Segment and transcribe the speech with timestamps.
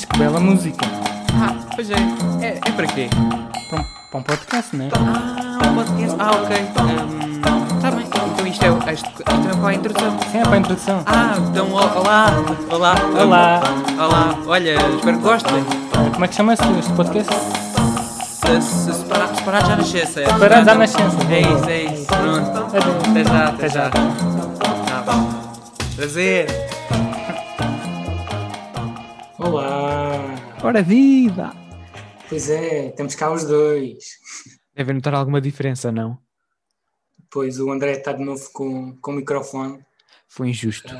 [0.00, 0.86] Mas que bela música.
[1.34, 1.94] Ah, pois é.
[2.40, 3.10] É, é para quê?
[3.68, 4.88] Para um, para um podcast, não é?
[4.94, 6.16] Ah, um podcast.
[6.18, 6.56] Ah, ok.
[7.76, 8.06] Está bem.
[8.06, 10.18] Então isto é, isto, isto é para a introdução.
[10.32, 11.02] Sim, é para a introdução.
[11.04, 12.28] Ah, então olá.
[12.70, 12.94] Olá.
[13.12, 13.60] Olá.
[13.98, 14.38] Olá.
[14.46, 15.64] Olha, espero que gostem.
[16.14, 17.34] Como é que chama-se este podcast?
[17.34, 20.20] Se, se separar, separar já nascença.
[20.22, 20.26] é?
[20.26, 21.16] Separados à nascença.
[21.30, 22.06] É isso, é isso.
[22.06, 22.76] Pronto.
[23.10, 23.90] Até já, até já.
[23.90, 25.26] Tá.
[25.94, 26.69] Prazer.
[30.62, 31.54] Ora viva!
[32.28, 34.04] Pois é, temos cá os dois.
[34.74, 36.18] Devem notar alguma diferença, não?
[37.30, 39.82] Pois o André está de novo com, com o microfone.
[40.28, 40.92] Foi injusto.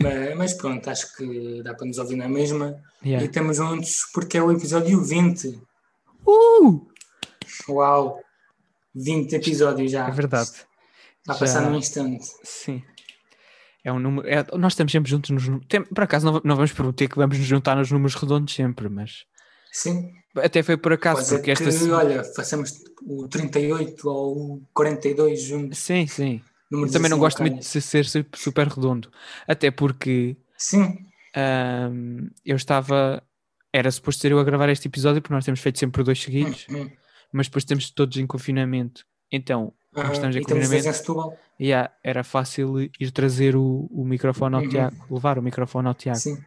[0.00, 2.76] Mas, mas pronto, acho que dá para nos ouvir na mesma.
[3.04, 3.24] Yeah.
[3.24, 5.62] E estamos juntos porque é o episódio 20.
[6.26, 6.86] Uh!
[7.68, 8.20] Uau!
[8.94, 10.08] 20 episódios já.
[10.08, 10.50] É verdade.
[11.20, 12.26] Está a passar num instante.
[12.42, 12.82] Sim.
[13.84, 14.28] É um número.
[14.28, 15.66] é- nós estamos sempre juntos nos números.
[15.68, 18.88] Tem- por acaso não, não vamos prometer que vamos nos juntar nos números redondos sempre,
[18.88, 19.24] mas.
[19.72, 20.12] Sim.
[20.36, 21.70] Até foi por acaso, Pode porque que, esta.
[21.72, 22.72] se- olha, façamos
[23.06, 25.78] o 38 ou o 42 juntos.
[25.78, 26.40] Sim, sim.
[26.70, 29.10] Eu números também não assim gosto muito de ser super, redondo.
[29.46, 30.96] Até porque Sim,
[31.34, 33.22] ahm, eu estava.
[33.72, 36.66] Era suposto ser eu a gravar este episódio, porque nós temos feito sempre dois seguidos,
[36.70, 36.90] Hum,
[37.32, 39.04] mas depois estamos todos em confinamento.
[39.30, 41.38] Então, e dois confinamento, em Setúbal.
[41.60, 44.68] yeah, era fácil ir trazer o, o microfone ao Uhum.
[44.68, 46.18] Tiago, levar o microfone ao Tiago.
[46.18, 46.38] Sim.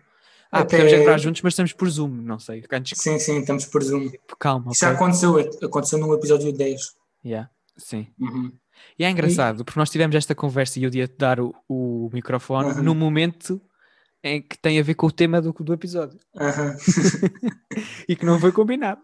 [0.51, 2.63] Ah, Até- podemos gravar juntos, mas estamos por Zoom, não sei.
[2.71, 4.09] Antes, sim, sim, estamos por Zoom.
[4.39, 4.95] calma, Isso já ok?
[4.97, 6.81] aconteceu, aconteceu no episódio 10.
[7.25, 8.07] Yeah, sim.
[8.19, 8.51] Uhum.
[8.97, 12.69] E é engraçado, porque nós tivemos esta conversa e eu ia-te dar o, o microfone
[12.73, 12.83] Uhum.
[12.83, 13.61] no momento
[14.23, 16.75] em que tem a ver com o tema do, do episódio Aham.
[18.09, 19.01] e que não foi combinado.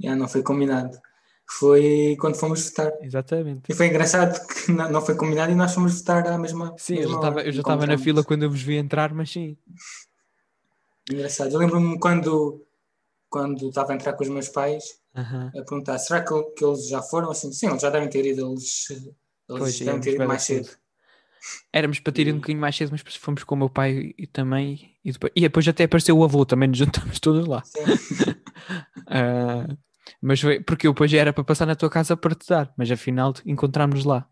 [0.00, 0.96] Já não foi combinado.
[1.50, 2.92] Foi quando fomos votar.
[3.02, 3.72] Exatamente.
[3.72, 6.74] E foi engraçado que não não foi combinado e nós fomos votar à mesma.
[6.76, 7.48] Sim, eu mesma já estava hora.
[7.48, 9.56] eu já estava na fila quando eu vos vi entrar, mas sim.
[11.10, 11.52] Engraçado.
[11.52, 12.62] Eu lembro-me quando,
[13.30, 14.84] quando estava a entrar com os meus pais
[15.16, 15.48] Aham.
[15.48, 17.30] a perguntar: será que, que eles já foram?
[17.30, 18.46] Assim, sim, eles já devem ter ido.
[18.46, 19.08] Eles, eles
[19.46, 20.70] Pois, devem ter ido mais da cedo.
[21.72, 24.26] Éramos para ter ido um bocadinho mais cedo, mas fomos com o meu pai e
[24.26, 24.96] também.
[25.04, 27.62] E depois, e depois até apareceu o avô, também nos juntamos todos lá.
[27.64, 27.80] Sim.
[29.10, 29.66] Ah,
[30.22, 32.72] mas foi porque eu depois já era para passar na tua casa para te dar,
[32.76, 34.26] mas afinal encontrámos lá.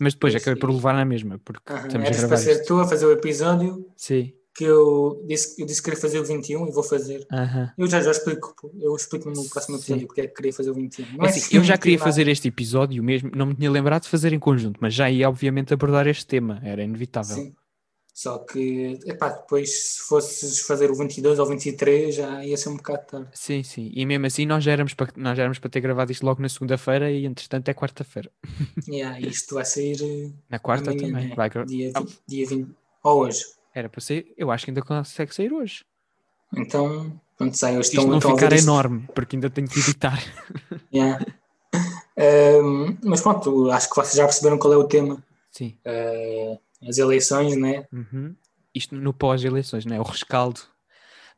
[0.00, 2.36] Mas depois Pois, acabei por levar na mesma, porque Aham, estamos a Eras gravar para
[2.38, 2.66] ser isto.
[2.66, 4.32] tu a fazer o episódio Sim.
[4.54, 7.26] que eu disse, eu disse que queria fazer o 21 e vou fazer.
[7.30, 7.70] Aham.
[7.76, 9.82] Eu já, já explico, eu explico no próximo Sim.
[9.82, 11.04] episódio porque é que queria fazer o 21.
[11.12, 12.10] Não É é assim, assim, eu já queria nada.
[12.10, 15.28] fazer este episódio mesmo, não me tinha lembrado de fazer em conjunto, mas já ia
[15.28, 17.36] obviamente abordar este tema, era inevitável.
[17.36, 17.54] Sim.
[18.22, 22.76] Só que, epá, depois se fosses fazer o 22 ou 23 já ia ser um
[22.76, 23.28] bocado tarde.
[23.32, 23.90] Sim, sim.
[23.94, 26.42] E mesmo assim nós já éramos para, nós já éramos para ter gravado isto logo
[26.42, 28.30] na segunda-feira e entretanto é quarta-feira.
[28.86, 31.28] Yeah, isto vai sair eh, Na quarta amanhã, também.
[31.30, 31.34] né?
[31.34, 32.00] Vai dia, Ah.
[32.00, 32.68] 20, dia 20.
[33.04, 33.42] Ou hoje.
[33.74, 35.82] Era para sair, eu acho que ainda consegue sair hoje.
[36.54, 37.88] Então, pronto, sai hoje.
[37.88, 38.64] Isto não estão a ficar isto.
[38.68, 40.22] enorme, porque ainda tenho que editar.
[40.92, 41.24] Yeah.
[42.18, 45.24] Ehm, mas pronto, acho que vocês já perceberam qual é o tema.
[45.50, 45.74] Sim.
[45.86, 47.84] Eh, as eleições, né?
[47.92, 48.34] Uhum.
[48.74, 50.00] Isto no pós-eleições, não é?
[50.00, 50.60] O rescaldo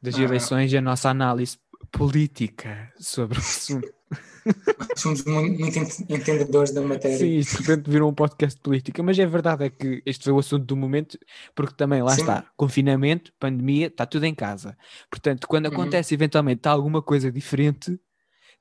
[0.00, 0.24] das Aham.
[0.24, 1.58] eleições e a nossa análise
[1.90, 3.92] política sobre o assunto.
[4.96, 7.16] Somos muito, muito ent- entendedores da matéria.
[7.16, 10.32] Sim, de repente virou um podcast de política, mas é verdade, é que este foi
[10.32, 11.18] o assunto do momento,
[11.54, 12.22] porque também lá Sim.
[12.22, 14.76] está, confinamento, pandemia, está tudo em casa.
[15.10, 15.72] Portanto, quando Uhum.
[15.72, 17.98] acontece eventualmente alguma coisa diferente,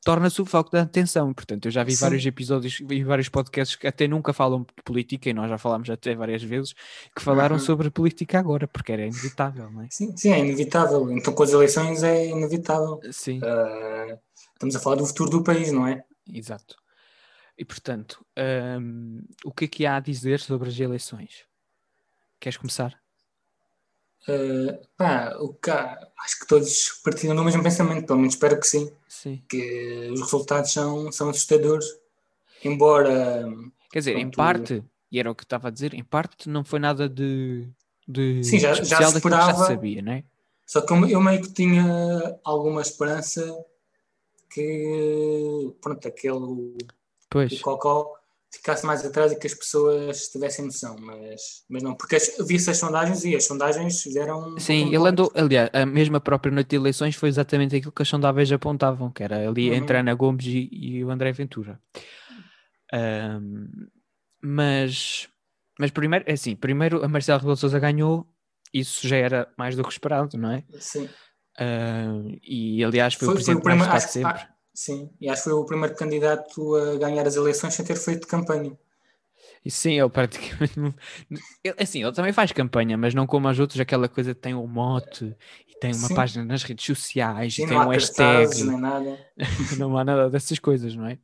[0.04, 1.34] torna-se o foco da atenção.
[1.34, 2.02] Portanto, eu já vi Sim.
[2.02, 5.90] vários episódios e vários podcasts que até nunca falam de política, e nós já falámos
[5.90, 6.74] até várias vezes,
[7.16, 7.62] que falaram Uhum.
[7.62, 9.88] sobre política agora, porque era inevitável, não é?
[9.92, 11.12] Sim, sim, é inevitável.
[11.12, 13.00] Então, com as eleições é inevitável.
[13.12, 13.40] Sim.
[13.44, 14.20] Eh,
[14.54, 16.04] estamos a falar do futuro do país, não é?
[16.32, 16.76] Exato.
[17.58, 18.26] E portanto,
[18.80, 21.46] hum, o que é que há a dizer sobre as eleições?
[22.40, 22.98] Queres começar?
[24.28, 28.60] Eh, pá, o que há- acho que todos partilham do mesmo pensamento, pelo menos espero
[28.60, 29.42] que sim, Sim.
[29.50, 31.86] que os resultados são, são assustadores.
[32.64, 33.44] Embora,
[33.92, 36.80] Quer dizer, em parte, e era o que estava a dizer, em parte não foi
[36.80, 37.68] nada de,
[38.08, 39.54] de Sim, já- já especial se já esperava.
[39.54, 40.24] se sabia, não é?
[40.68, 43.42] só que eu, eu meio que tinha alguma esperança
[44.50, 46.78] que, pronto, aquele o
[47.30, 48.16] Pois, Cocó
[48.54, 52.78] ficasse mais atrás e que as pessoas tivessem noção, mas, mas não, porque vi-se as
[52.78, 54.58] sondagens e as sondagens fizeram.
[54.60, 58.08] sim, ele andou, aliás, a mesma própria noite de eleições foi exatamente aquilo que as
[58.08, 59.76] sondáveis apontavam, que era ali Uhum.
[59.78, 61.80] entre Ana Gomes e, e o André Ventura.
[62.94, 63.68] Ahm,
[64.42, 65.28] mas,
[65.80, 68.28] mas primeiro, é assim, primeiro a Marcelo Rebelo Sousa ganhou,
[68.74, 70.64] isso já era mais do que esperado, não é?
[70.80, 71.10] Sim.
[72.44, 74.51] E aliás foi, Foi- o foi o presidente mais primeiro- votado acho sempre.
[74.74, 78.28] Sim, e acho que foi o primeiro candidato a ganhar as eleições sem ter feito
[78.28, 78.78] campanha.
[79.66, 80.74] E sim, ele praticamente.
[81.64, 84.66] ele- Assim, ele também faz campanha, mas não como as outras, aquela coisa tem um
[84.68, 85.36] mote
[85.68, 86.16] e tem uma Sim.
[86.16, 88.64] página nas redes sociais Sim, e tem um hashtag.
[88.64, 89.20] nem nada.
[89.78, 91.20] não há nada dessas coisas, não é?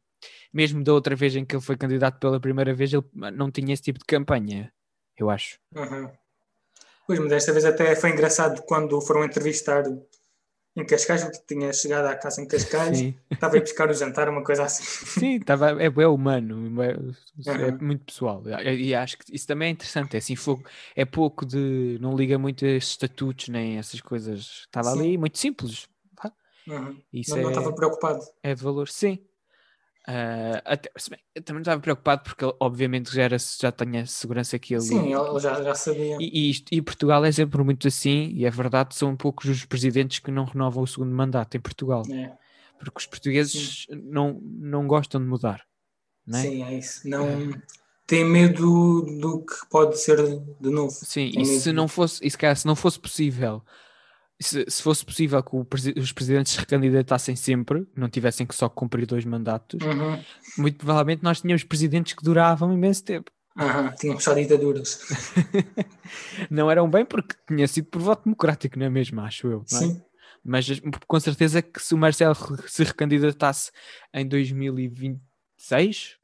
[0.53, 3.03] Mesmo da outra vez em que ele foi candidato pela primeira vez, ele
[3.33, 4.73] não tinha esse tipo de campanha,
[5.17, 5.59] eu acho.
[5.75, 6.09] Uhum.
[7.05, 9.83] Pois, mas desta vez até foi engraçado quando foram entrevistar
[10.77, 13.93] em Cascais, que tinha chegado à casa em Cascais, Sim, estava a ir buscar o
[13.93, 14.83] jantar, uma coisa assim.
[15.19, 17.77] sim tava, é, é humano, é, é Uhum.
[17.81, 18.43] muito pessoal.
[18.63, 20.15] E, e acho que isso também é interessante.
[20.15, 20.63] É, assim, fogo,
[20.95, 21.97] é pouco de.
[21.99, 24.61] Não liga muito a estatutos nem essas coisas.
[24.65, 24.99] Estava Sim.
[24.99, 25.87] ali, muito simples.
[26.67, 27.01] Uhum.
[27.13, 28.19] Isso Não, é, não estava preocupado.
[28.43, 29.19] é de valor, sim.
[30.09, 30.89] Ah, até,
[31.35, 35.13] eu também estava preocupado porque ele, obviamente já, era, já tinha segurança que ele Sim,
[35.13, 36.17] ele já, já sabia.
[36.17, 40.19] E, e e Portugal é sempre muito assim, e é verdade, são poucos os presidentes
[40.19, 42.31] que não renovam o segundo mandato em Portugal, É,
[42.79, 45.65] porque os portugueses não, não gostam de mudar,
[46.29, 46.33] é?
[46.33, 47.07] Sim, é isso.
[47.09, 47.51] Não
[48.05, 50.17] tem medo do que pode ser
[50.61, 50.91] de novo.
[50.91, 53.61] Sim, Tem e se não fosse, e se, calhar, se não fosse possível,
[54.39, 58.69] se, se fosse possível que presi- os presidentes se recandidatassem sempre, não tivessem que só
[58.69, 60.23] cumprir dois mandatos, Uhum.
[60.57, 63.31] muito provavelmente nós tínhamos presidentes que duravam imenso tempo.
[63.59, 64.99] Aham, tínhamos só ditaduras.
[66.49, 69.19] Não eram bem porque tinha sido por voto democrático, não é mesmo?
[69.21, 69.61] Acho eu.
[69.61, 69.65] é?
[69.65, 70.01] Sim,
[70.43, 70.67] Mas
[71.07, 72.35] com certeza que se o Marcelo
[72.67, 73.71] se recandidatasse
[74.13, 76.17] em 2026,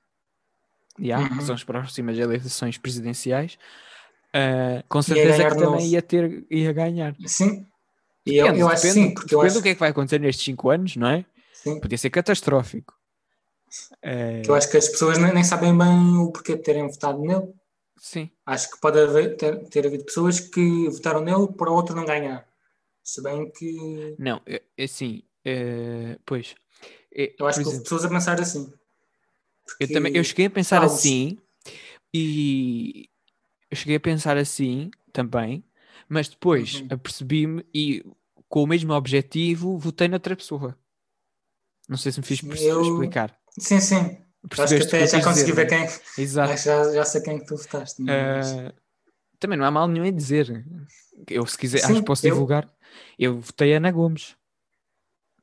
[0.99, 1.41] já, que Uhum.
[1.41, 3.57] são as próximas eleições presidenciais,
[4.33, 7.15] ah, com certeza que também ia ter ia ganhar.
[7.25, 7.65] sim.
[8.25, 9.73] E eu, Depende, eu acho que depende- sim, porque eu depende acho, do que é
[9.73, 11.25] que vai acontecer nestes 5 anos, não é?
[11.53, 12.93] sim, Podia ser catastrófico.
[14.43, 17.19] Que eu acho que as pessoas nem, nem sabem bem o porquê de terem votado
[17.21, 17.53] nele.
[17.97, 21.95] sim, Acho que pode haver, ter, ter havido pessoas que votaram nele para o outro
[21.95, 22.45] não ganhar.
[23.03, 26.55] Se bem que não, é é assim, eh, pois.
[27.13, 28.73] é, eu acho que houve exemplo, pessoas a pensar assim.
[29.79, 31.37] Eu também, eu cheguei a pensar assim
[32.13, 33.09] e
[33.71, 35.63] eu cheguei a pensar assim também,
[36.13, 36.87] mas depois Uhum.
[36.91, 38.05] apercebi-me e
[38.47, 40.77] com o mesmo objetivo votei noutra pessoa.
[41.89, 43.35] Não sei se me fiz Eu- explicar.
[43.59, 43.95] Sim, sim.
[43.95, 45.87] Eu Acho que Percebeste que até eu já consegui dizer, ver é?
[45.87, 46.23] quem.
[46.23, 46.51] Exato.
[46.53, 48.01] Que já, já sei quem que tu votaste.
[48.01, 48.73] mas- Ah,
[49.39, 50.65] também não há mal nenhum em dizer.
[51.29, 52.69] Eu, se quiser, Sim, acho que posso eu- divulgar.
[53.17, 54.35] Eu votei Ana Gomes.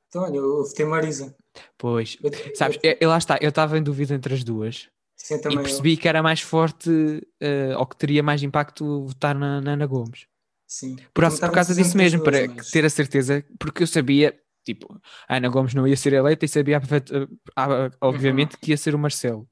[0.08, 1.34] Então, olha, eu votei Marisa.
[1.78, 4.88] Pois, Eu- sabes, eu- é- lá está, eu estava em dúvida entre as duas.
[5.16, 6.90] sim, E percebi que era mais forte
[7.40, 10.26] eh, ou que teria mais impacto votar na, na Ana Gomes.
[10.70, 10.96] Sim.
[11.12, 14.86] Por, Eu por causa disso mesmo, para mas- ter a certeza, porque eu sabia, tipo,
[15.28, 16.80] a Ana Gomes não ia ser eleita e sabia
[18.00, 19.48] obviamente que ia ser o Marcelo.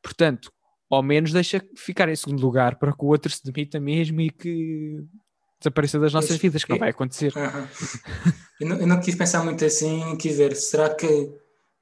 [0.00, 0.52] Portanto,
[0.88, 4.30] ao menos deixa ficar em segundo lugar para que o outro se demita mesmo e
[4.30, 5.02] que
[5.58, 7.32] desapareça das nossas vidas, que não vai acontecer.
[7.36, 7.68] Aham.
[8.60, 11.32] Eu, não, eu não quis pensar muito assim, quis ver, será que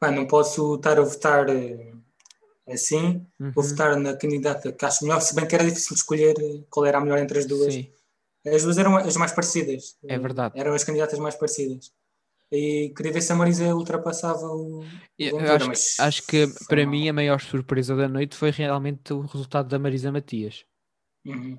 [0.00, 1.92] pá, não posso estar a votar eh,
[2.68, 6.34] assim, vou Uhum, votar na candidata que acho melhor, se bem que era difícil escolher
[6.40, 7.74] eh, qual era a melhor entre as duas.
[7.74, 7.86] Sim,
[8.46, 9.96] As duas eram as mais parecidas.
[10.06, 10.58] É verdade.
[10.58, 11.92] Eram as candidatas mais parecidas.
[12.50, 14.84] E queria ver se a Marisa ultrapassava o.
[15.18, 19.12] Eu Ventura, acho, mas acho que para mim a maior surpresa da noite foi realmente
[19.12, 20.66] o resultado da Marisa Matias.
[21.24, 21.58] Uhum.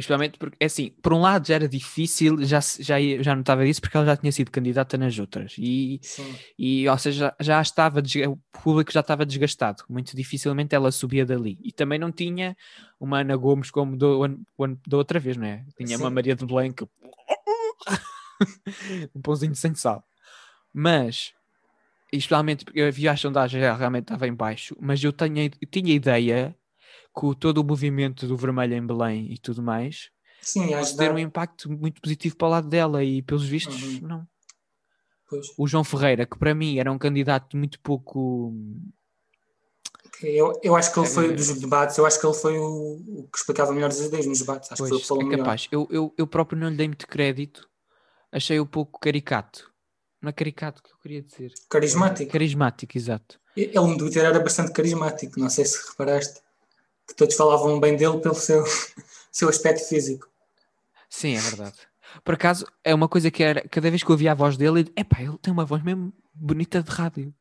[0.00, 3.82] Especialmente porque, é assim, por um lado já era difícil, já, já, já notava isso
[3.82, 6.34] porque ela já tinha sido candidata nas outras e, Sim.
[6.58, 11.26] e ou seja, já, já estava, o público já estava desgastado, muito dificilmente ela subia
[11.26, 12.56] dali e também não tinha
[12.98, 14.26] uma Ana Gomes como do,
[14.86, 15.66] da outra vez, não é?
[15.76, 16.14] Tinha uma Sim.
[16.14, 16.86] Maria de que
[19.14, 20.02] um pãozinho sem sal,
[20.72, 21.34] mas
[22.10, 25.68] especialmente porque eu havia a sondagem ela realmente estava em baixo, mas eu tinha, eu
[25.70, 26.56] tinha ideia
[27.14, 31.12] o- todo o movimento do vermelho em Belém e tudo mais Sim, fosse acho ter
[31.12, 34.08] um impacto muito positivo para o lado dela e pelos vistos Uhum.
[34.08, 34.28] não.
[35.28, 35.46] pois.
[35.58, 38.54] O João Ferreira, que para mim era um candidato muito pouco
[40.22, 42.64] Eu, eu acho que ele foi Eh, dos debates, eu acho que ele foi o,
[43.22, 44.70] o que explicava melhor as ideias nos debates.
[44.70, 45.68] Acho que foi o pois, é capaz.
[45.72, 47.68] Eu, eu, eu próprio não lhe dei muito crédito,
[48.30, 49.70] achei um pouco caricato.
[50.20, 51.52] Não é caricato que eu queria dizer.
[51.70, 52.30] Carismático.
[52.30, 53.40] Carismático, exato.
[53.56, 56.40] Ele no Twitter era bastante carismático, não sei se reparaste.
[57.10, 58.64] Que todos falavam bem dele pelo seu,
[59.30, 60.26] seu aspecto físico.
[61.08, 61.76] Sim, é verdade.
[62.24, 64.90] Por acaso, é uma coisa que era, cada vez que eu ouvia a voz dele,
[64.96, 67.34] epá, ele tem uma voz mesmo bonita de rádio.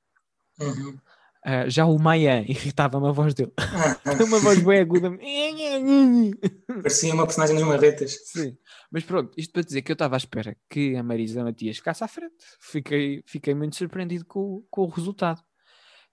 [0.60, 0.98] Uhum.
[1.46, 3.54] Ah, já o Maia irritava-me a voz dele.
[4.06, 5.10] Ah, Tem uma voz bem aguda.
[6.68, 8.18] parecia uma personagem das marretas.
[8.26, 8.58] Sim.
[8.92, 12.04] Mas pronto, isto para dizer que eu estava à espera que a Marisa Matias ficasse
[12.04, 12.36] à frente.
[12.60, 15.42] Fiquei, fiquei muito surpreendido com, o- com o resultado.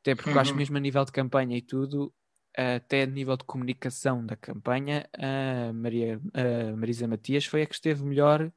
[0.01, 0.57] Até porque eu acho Uhum.
[0.59, 2.13] mesmo a nível de campanha e tudo,
[2.57, 7.75] até a nível de comunicação da campanha, a, Maria, a Marisa Matias foi a que
[7.75, 8.51] esteve melhor,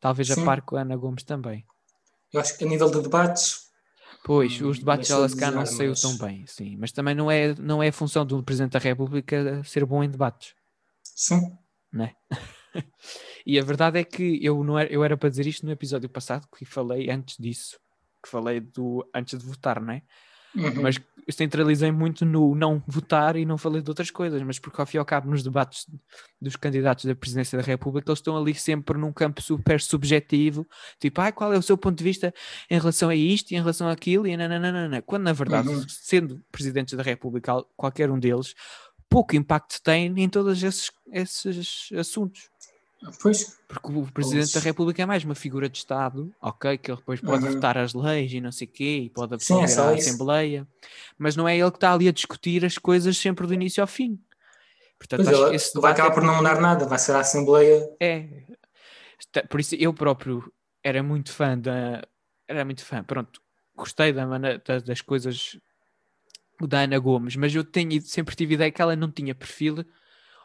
[0.00, 0.44] talvez a Sim.
[0.44, 1.64] par com a Ana Gomes também.
[2.32, 3.66] Eu acho que a nível de debates,
[4.24, 6.76] Pois, Hum, os debates deixou ela de se cá não saiu mas- tão bem, sim.
[6.76, 10.54] Mas também não é, não é função do Presidente da República ser bom em debates.
[11.02, 11.56] Sim.
[13.46, 16.08] E a verdade é que eu, não era, eu era para dizer isto no episódio
[16.08, 17.78] passado, que falei antes disso,
[18.22, 20.02] que falei do antes de votar, não é?
[20.58, 20.82] Uhum.
[20.82, 20.98] Mas
[21.30, 24.96] centralizei muito no não votar e não falei de outras coisas, mas porque ao fim
[24.96, 25.86] e ao cabo nos debates
[26.40, 30.66] dos candidatos da presidência da República eles estão ali sempre num campo super subjetivo,
[30.98, 32.32] tipo, ah, qual é o seu ponto de vista
[32.70, 35.02] em relação a isto e em relação àquilo e nananana.
[35.02, 35.84] quando na verdade, Uhum.
[35.86, 38.54] sendo presidentes da República, al- qualquer um deles,
[39.08, 42.48] pouco impacto tem em todos esses, esses assuntos.
[43.22, 44.64] Pois, Porque o Presidente da Pois.
[44.64, 47.52] República é mais uma figura de Estado, ok, que ele depois pode Uhum.
[47.52, 50.08] votar as leis e não sei o quê, e pode Sim, é só a isso.
[50.08, 50.66] Assembleia,
[51.16, 53.86] mas não é ele que está ali a discutir as coisas sempre do início ao
[53.86, 54.18] fim.
[54.98, 57.88] Portanto, pois acho esse vai acabar é por não mudar nada, vai ser a Assembleia.
[58.00, 58.26] É.
[59.48, 60.52] Por isso eu próprio
[60.82, 62.02] era muito fã da.
[62.48, 63.40] Era muito fã, pronto.
[63.76, 65.56] Gostei da da- das coisas
[66.60, 69.84] da Ana Gomes, mas eu tenho, sempre tive ideia que ela não tinha perfil,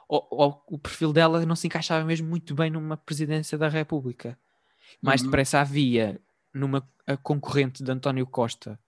[0.08, 4.38] ou, ou o perfil dela não se encaixava mesmo muito bem numa presidência da República.
[5.02, 5.28] Mais Uhum.
[5.28, 6.20] depressa havia
[6.54, 6.88] numa
[7.22, 8.80] concorrente de António Costa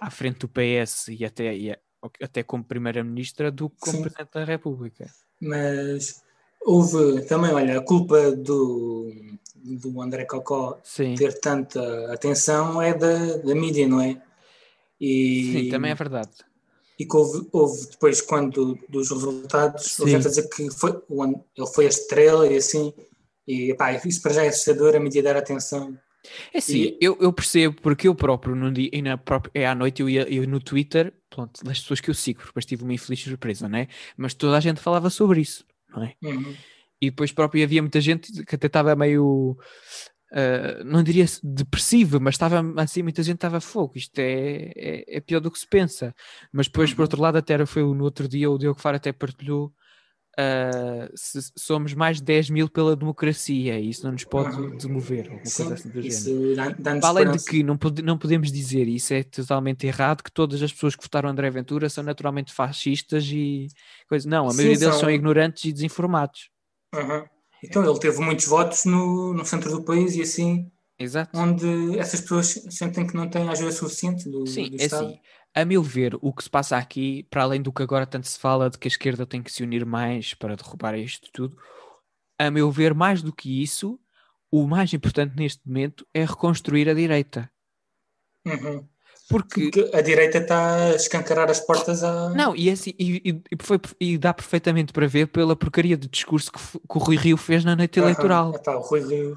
[0.00, 1.76] à frente do PS e até, e
[2.22, 4.02] até como primeira-ministra do que como Sim.
[4.02, 5.06] presidente da República.
[5.40, 6.22] Mas
[6.64, 9.12] houve também, olha, a culpa do,
[9.54, 14.20] do André Cocó Sim, ter tanta atenção é da, da mídia, não é?
[15.00, 16.30] E, sim, também é verdade.
[16.98, 20.02] E que houve, houve depois, quando dos resultados, Sim.
[20.02, 22.92] houve gente a dizer que foi, ele foi a estrela e assim,
[23.46, 25.96] e pá, isso para já é assustador, a mídia dar atenção.
[26.52, 29.74] É assim, E- eu, eu percebo porque eu próprio, num dia, na própria, é à
[29.74, 32.82] noite, eu ia eu no Twitter, pronto, das pessoas que eu sigo, porque depois tive
[32.82, 33.88] uma infeliz surpresa, não é?
[34.16, 36.14] Mas toda a gente falava sobre isso, não é?
[36.22, 36.56] Uhum.
[37.00, 39.56] E depois próprio havia muita gente que até estava meio,
[40.32, 45.20] ah, não diria depressiva, mas estava assim, muita gente estava fogo, isto é, é, é
[45.20, 46.14] pior do que se pensa.
[46.52, 47.04] Mas depois, por Uhum.
[47.04, 49.72] outro lado, até era- foi no outro dia, o Diogo Faro até partilhou.
[50.38, 54.76] ah, se- somos mais de 10 mil pela democracia e isso não nos pode Uhum.
[54.76, 56.76] demover, alguma coisa Sim, assim do género.
[56.78, 60.30] dá- Para além de que não, pode- não podemos dizer, isso é totalmente errado, que
[60.30, 63.68] todas as pessoas que votaram André Ventura são naturalmente fascistas e
[64.10, 64.28] coisa.
[64.28, 66.50] Não, a Sim, maioria deles são- são ignorantes e desinformados.
[66.94, 67.24] Uhum.
[67.66, 71.36] Então ele teve muitos votos no, no centro do país e assim, Exato.
[71.36, 75.06] onde essas pessoas sentem que não têm ajuda suficiente do, Sim, do é Estado.
[75.06, 75.20] assim.
[75.54, 78.38] A meu ver, o que se passa aqui, para além do que agora tanto se
[78.38, 81.56] fala de que a esquerda tem que se unir mais para derrubar isto tudo,
[82.38, 83.98] a meu ver, mais do que isso,
[84.50, 87.50] o mais importante neste momento é reconstruir a direita.
[88.44, 88.86] Uhum.
[89.28, 92.30] Porque Porque a direita está a escancarar as portas a.
[92.30, 93.16] Não, e, é assim, e,
[93.50, 97.16] e- foi, e dá perfeitamente para ver pela porcaria de discurso que, que o Rui
[97.16, 98.06] Rio fez na noite Aham.
[98.08, 98.54] eleitoral.
[98.54, 99.36] Epá, o Rui Rio.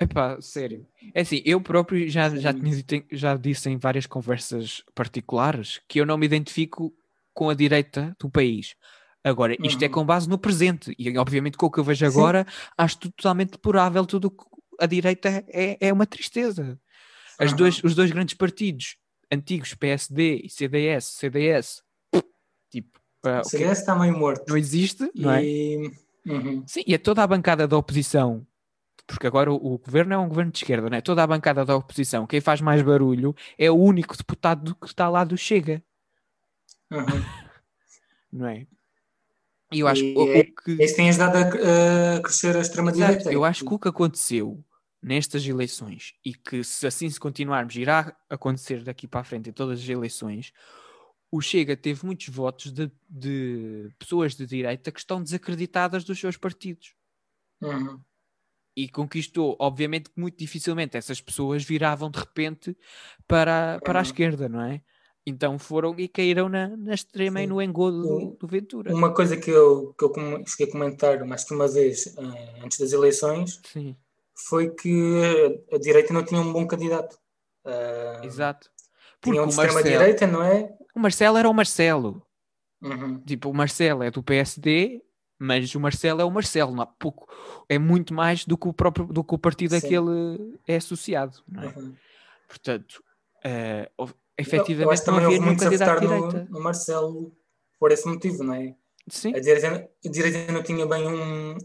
[0.00, 0.86] Epá, sério.
[1.14, 2.60] É assim, eu próprio já, já, Sim.
[2.82, 6.90] tinha já disse em várias conversas particulares que eu não me identifico
[7.34, 8.74] com a direita do país.
[9.22, 9.92] Agora, isto é Uhum.
[9.92, 12.10] com base no presente, e obviamente com o que eu vejo Sim.
[12.10, 12.46] agora,
[12.78, 14.06] acho tudo totalmente deplorável.
[14.06, 14.44] Tudo o que
[14.80, 16.80] a direita é, é uma tristeza.
[17.38, 17.56] As Aham.
[17.58, 18.96] dois, os dois grandes partidos
[19.32, 21.82] antigos, PSD e CDS, CDS,
[22.70, 24.48] tipo, ah, O CDS está meio morto.
[24.48, 25.44] não existe, não é?
[25.44, 25.90] E.
[26.26, 26.62] Uhum.
[26.66, 28.46] Sim, e é toda a bancada da oposição,
[29.06, 31.00] porque agora o, o governo é um governo de esquerda, não é?
[31.00, 35.08] Toda a bancada da oposição, quem faz mais barulho é o único deputado que está
[35.08, 35.82] lá do Chega,
[36.90, 37.00] Uhum.
[38.32, 38.66] não é?
[39.72, 40.84] E eu acho E que é- que.
[40.84, 43.32] Isso tem ajudado a, crescer a extrema-direita.
[43.32, 44.62] Eu acho que o que aconteceu
[45.02, 49.52] nestas eleições e que se assim se continuarmos irá acontecer daqui para a frente em
[49.52, 50.52] todas as eleições,
[51.30, 56.36] o Chega teve muitos votos de, de pessoas de direita que estão desacreditadas dos seus
[56.36, 56.94] partidos.
[57.62, 58.00] Uhum.
[58.76, 62.76] e conquistou, obviamente que muito dificilmente essas pessoas viravam de repente
[63.26, 64.06] para, para a Uhum.
[64.06, 64.80] esquerda, não é?
[65.26, 67.48] Então foram e caíram na, na extrema e Sim.
[67.48, 68.94] no engodo do, do Ventura.
[68.94, 70.12] Uma coisa que eu, que eu
[70.46, 73.94] cheguei a comentar mais que uma vez eh, antes das eleições Sim,
[74.48, 77.18] foi que a direita não tinha um bom candidato.
[77.64, 78.70] Ah, exato.
[79.20, 80.74] Porque tinha um o de Marcelo, extrema-direita, não é?
[80.94, 82.22] o Marcelo era o Marcelo.
[82.82, 83.20] Uhum.
[83.24, 85.02] Tipo, o Marcelo é do PSD,
[85.38, 87.28] mas o Marcelo é o Marcelo, não há pouco.
[87.68, 89.88] É muito mais do que o próprio do que o partido a Sim.
[89.88, 91.66] que ele é associado, não é?
[91.68, 91.94] Uhum.
[92.48, 93.02] Portanto,
[93.44, 96.48] Eu- eu efetivamente acho que não havia nenhum a candidato de no, direita.
[96.50, 97.32] no Marcelo
[97.78, 98.74] por esse motivo, não é?
[99.08, 101.58] Sim, A direita, a direita não tinha bem um,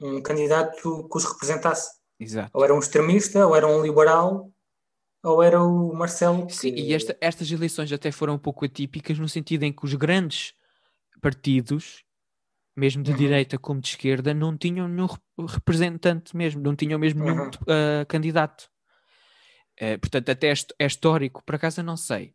[0.00, 1.99] um candidato que os representasse.
[2.20, 2.50] Exato.
[2.54, 4.52] Ou era um extremista, ou era um liberal,
[5.24, 6.46] ou era o Marcelo.
[6.46, 6.54] Que...
[6.54, 9.94] Sim, e esta- estas eleições até foram um pouco atípicas no sentido em que os
[9.94, 10.52] grandes
[11.20, 12.04] partidos,
[12.76, 13.16] mesmo de Uhum.
[13.16, 17.50] direita como de esquerda, não tinham nenhum rep- representante mesmo, não tinham mesmo nenhum Uhum.
[17.68, 18.70] ah, candidato.
[19.80, 22.34] Uh, portanto, até é, é, histórico, por acaso eu não sei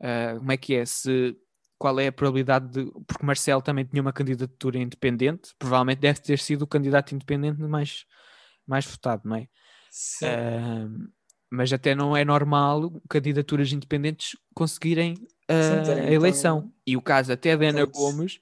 [0.00, 1.36] uh, como é que é, se
[1.76, 2.90] qual é a probabilidade de.
[3.04, 8.04] Porque Marcelo também tinha uma candidatura independente, provavelmente deve ter sido o candidato independente mais,
[8.66, 9.48] mais votado, não é?
[9.90, 10.26] Sim.
[10.26, 11.08] Uh,
[11.50, 15.14] mas até não é normal candidaturas independentes conseguirem
[15.50, 16.58] uh, Sim, a eleição.
[16.58, 16.72] Então...
[16.86, 18.40] E o caso até da Ana Gomes,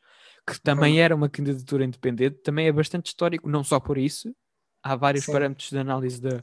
[0.48, 4.34] que também era uma candidatura independente, também é bastante histórico, não só por isso,
[4.82, 5.32] há vários Sim.
[5.32, 6.40] parâmetros de análise da,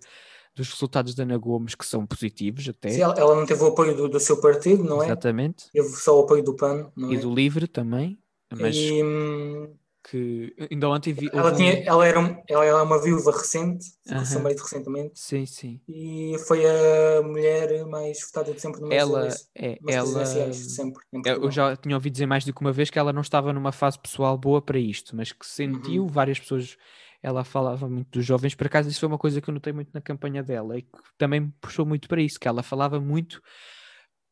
[0.56, 2.90] dos resultados da Ana Gomes que são positivos até.
[2.90, 5.08] Sim, ela não teve o apoio do, do seu partido, não é?
[5.08, 5.72] Exatamente.
[5.72, 7.20] Teve só o apoio do PAN, não e é?
[7.20, 8.20] do LIVRE também.
[8.52, 11.30] Mas e, hum, que ainda ontem vi.
[11.34, 14.26] Ela, tinha, ela, era, ela era uma viúva recente, uh -huh.
[14.26, 15.12] seu marido recentemente.
[15.16, 15.82] Sim, sim.
[15.88, 20.26] E foi a mulher mais votada de sempre no Ela é, ela.
[20.54, 23.52] Sempre, eu já tinha ouvido dizer mais do que uma vez que ela não estava
[23.52, 26.08] numa fase pessoal boa para isto, mas que sentiu uhum.
[26.08, 26.78] várias pessoas
[27.22, 29.90] ela falava muito dos jovens, por acaso isso foi uma coisa que eu notei muito
[29.94, 33.42] na campanha dela e que também me puxou muito para isso, que ela falava muito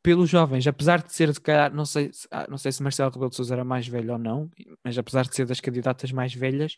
[0.07, 3.29] pelos jovens, apesar de ser de calhar, não sei, ah, não sei se Marcelo Rebelo
[3.29, 4.49] de Sousa era mais velho ou não,
[4.81, 6.77] mas apesar de ser das candidatas mais velhas,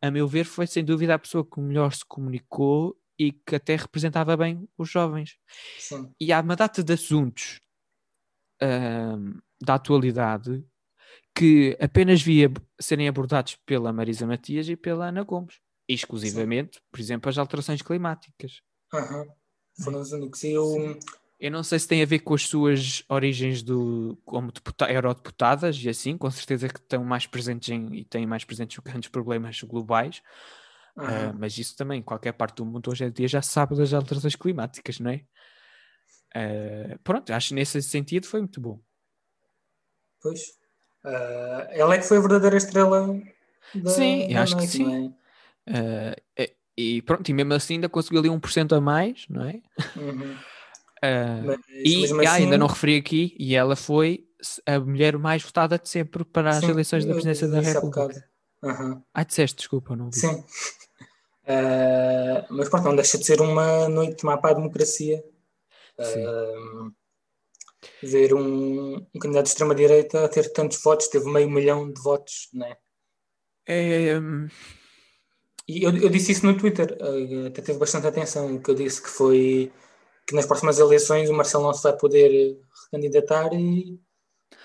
[0.00, 3.74] a meu ver foi sem dúvida a pessoa que melhor se comunicou e que até
[3.74, 5.36] representava bem os jovens.
[5.76, 6.08] Sim.
[6.20, 7.60] E há uma data de assuntos
[9.60, 10.64] da atualidade
[11.34, 12.48] que apenas via
[12.80, 16.82] serem abordados pela Marisa Matias e pela Ana Gomes, exclusivamente, Sim.
[16.92, 18.62] por exemplo, as alterações climáticas.
[18.94, 19.26] Uhum.
[19.82, 20.44] Foram os únicos.
[20.44, 20.96] E eu...
[21.42, 25.76] eu não sei se tem a ver com as suas origens do, como deputa, eurodeputadas
[25.82, 29.60] e assim, com certeza que estão mais presentes em, e têm mais presentes grandes problemas
[29.62, 30.22] globais,
[30.96, 31.04] uhum.
[31.04, 34.36] uh, mas isso também, qualquer parte do mundo hoje em dia já sabe das alterações
[34.36, 35.24] climáticas, não é?
[36.36, 38.78] Uh, pronto, acho que nesse sentido foi muito bom.
[40.22, 40.42] Pois.
[41.04, 43.20] Uh, ela é que foi a verdadeira estrela
[43.74, 45.12] da, Sim, da acho noite, que sim.
[45.66, 46.52] É?
[46.76, 49.60] E pronto, e mesmo assim ainda conseguiu ali 1% a mais, não é?
[49.96, 50.36] Uhum.
[51.02, 52.26] Uh, mas, e assim...
[52.26, 54.24] ah, ainda não referi aqui, e ela foi
[54.66, 58.24] a mulher mais votada de sempre para as sim, eleições da presidência da República.
[58.62, 59.02] Uhum.
[59.12, 60.18] Ah, disseste, desculpa, não vi.
[60.20, 60.44] Sim.
[61.44, 65.24] Uh, mas pronto, não deixa de ser uma noite de mapa à democracia.
[65.98, 66.92] Uh,
[68.02, 72.48] ver um, um candidato de extrema-direita a ter tantos votos, teve meio milhão de votos,
[72.52, 72.76] não é?
[73.66, 74.46] é um...
[75.68, 76.98] E eu, eu, disse isso no Twitter,
[77.46, 79.72] até teve bastante atenção, que eu disse que foi
[80.26, 84.00] que nas próximas eleições o Marcelo não se vai poder recandidatar e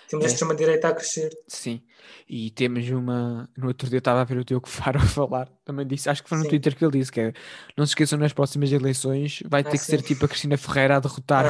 [0.08, 0.30] temos é.
[0.30, 1.30] a extrema-direita a crescer.
[1.48, 1.82] Sim,
[2.28, 3.50] e temos uma.
[3.58, 6.30] No outro dia estava a ver o Diogo Faro a falar, também disse, acho que
[6.30, 6.50] foi no sim.
[6.50, 7.34] Twitter que ele disse: que é,
[7.76, 9.92] não se esqueçam, nas próximas eleições vai ter ah, que sim.
[9.92, 11.46] ser tipo a Cristina Ferreira a derrotar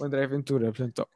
[0.00, 0.72] o André Ventura.
[0.72, 1.06] Portanto,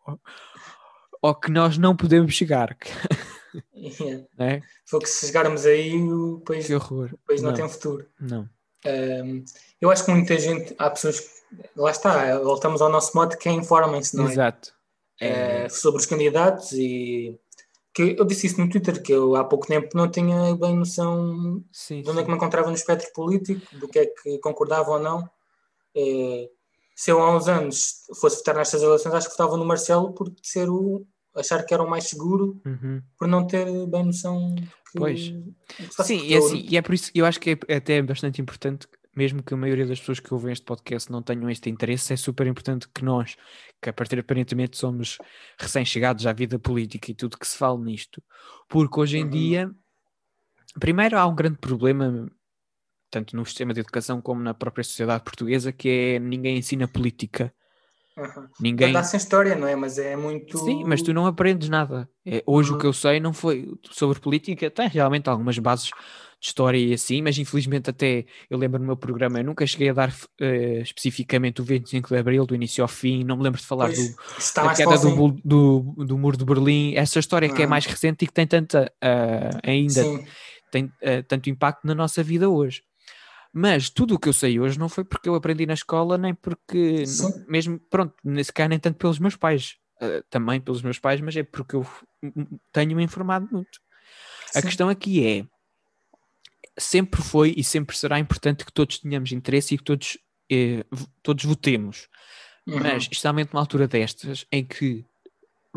[1.22, 2.76] ou, que nós não podemos chegar.
[3.72, 4.26] Yeah.
[4.36, 4.62] É?
[4.84, 8.04] Foi que se chegarmos aí, o país, o país não, não tem futuro.
[8.18, 8.48] Não.
[8.86, 9.44] Um,
[9.80, 11.28] eu acho que muita gente, há pessoas que,
[11.76, 14.32] lá está, voltamos ao nosso modo que é informem-se, não é?
[14.32, 14.74] Exato.
[15.20, 15.68] É...
[15.68, 17.38] sobre os candidatos e
[17.94, 21.62] que eu disse isso no Twitter, que eu há pouco tempo não tinha bem noção
[21.70, 22.22] sim, de onde sim.
[22.22, 25.30] é que me encontrava no espectro político, do que é que concordava ou não.
[25.96, 26.50] É,
[26.96, 30.32] se eu há uns anos fosse votar nestas eleições, acho que votava no Marcelo por
[30.42, 33.02] ser o achar que era o mais seguro, uhum.
[33.18, 35.32] por não ter bem noção que, pois.
[35.90, 38.86] Sim, e, é assim, e é por isso eu acho que é até bastante importante
[39.16, 42.16] mesmo que a maioria das pessoas que ouvem este podcast não tenham este interesse, é
[42.16, 43.36] super importante que nós,
[43.80, 45.18] que a partir aparentemente somos
[45.58, 48.22] recém-chegados à vida política e tudo que se fala nisto,
[48.68, 49.30] porque hoje em uhum.
[49.30, 49.70] dia,
[50.78, 52.28] primeiro há um grande problema,
[53.10, 57.54] tanto no sistema de educação como na própria sociedade portuguesa, que é ninguém ensina política.
[58.16, 58.46] Uhum.
[58.60, 59.74] Ninguém dá sem história, não é?
[59.74, 60.56] Mas é muito.
[60.58, 62.08] Sim, mas tu não aprendes nada.
[62.24, 62.76] É, hoje uhum.
[62.76, 66.92] o que eu sei não foi sobre política, tem realmente algumas bases de história e
[66.92, 70.82] assim, mas infelizmente até eu lembro no meu programa, eu nunca cheguei a dar uh,
[70.82, 74.10] especificamente o 25 de Abril, do início ao fim, não me lembro de falar pois,
[74.10, 74.16] do,
[74.54, 78.26] da queda do, do, do, muro de Berlim, essa história que é mais recente e
[78.28, 80.24] que tem tanta uh, ainda Sim.
[80.70, 82.82] tem uh, tanto impacto na nossa vida hoje.
[83.56, 86.34] Mas tudo o que eu sei hoje não foi porque eu aprendi na escola, nem
[86.34, 89.76] porque, não, mesmo, pronto, nesse caso nem tanto pelos meus pais,
[90.28, 91.86] também pelos meus pais, mas é porque eu
[92.72, 93.80] tenho-me informado muito.
[94.50, 94.58] Sim.
[94.58, 95.46] A questão aqui é,
[96.76, 100.18] sempre foi e sempre será importante que todos tenhamos interesse e que todos,
[100.50, 100.84] eh,
[101.22, 102.08] todos votemos.
[102.66, 102.80] Uhum.
[102.80, 105.04] Mas estamos numa altura destas em que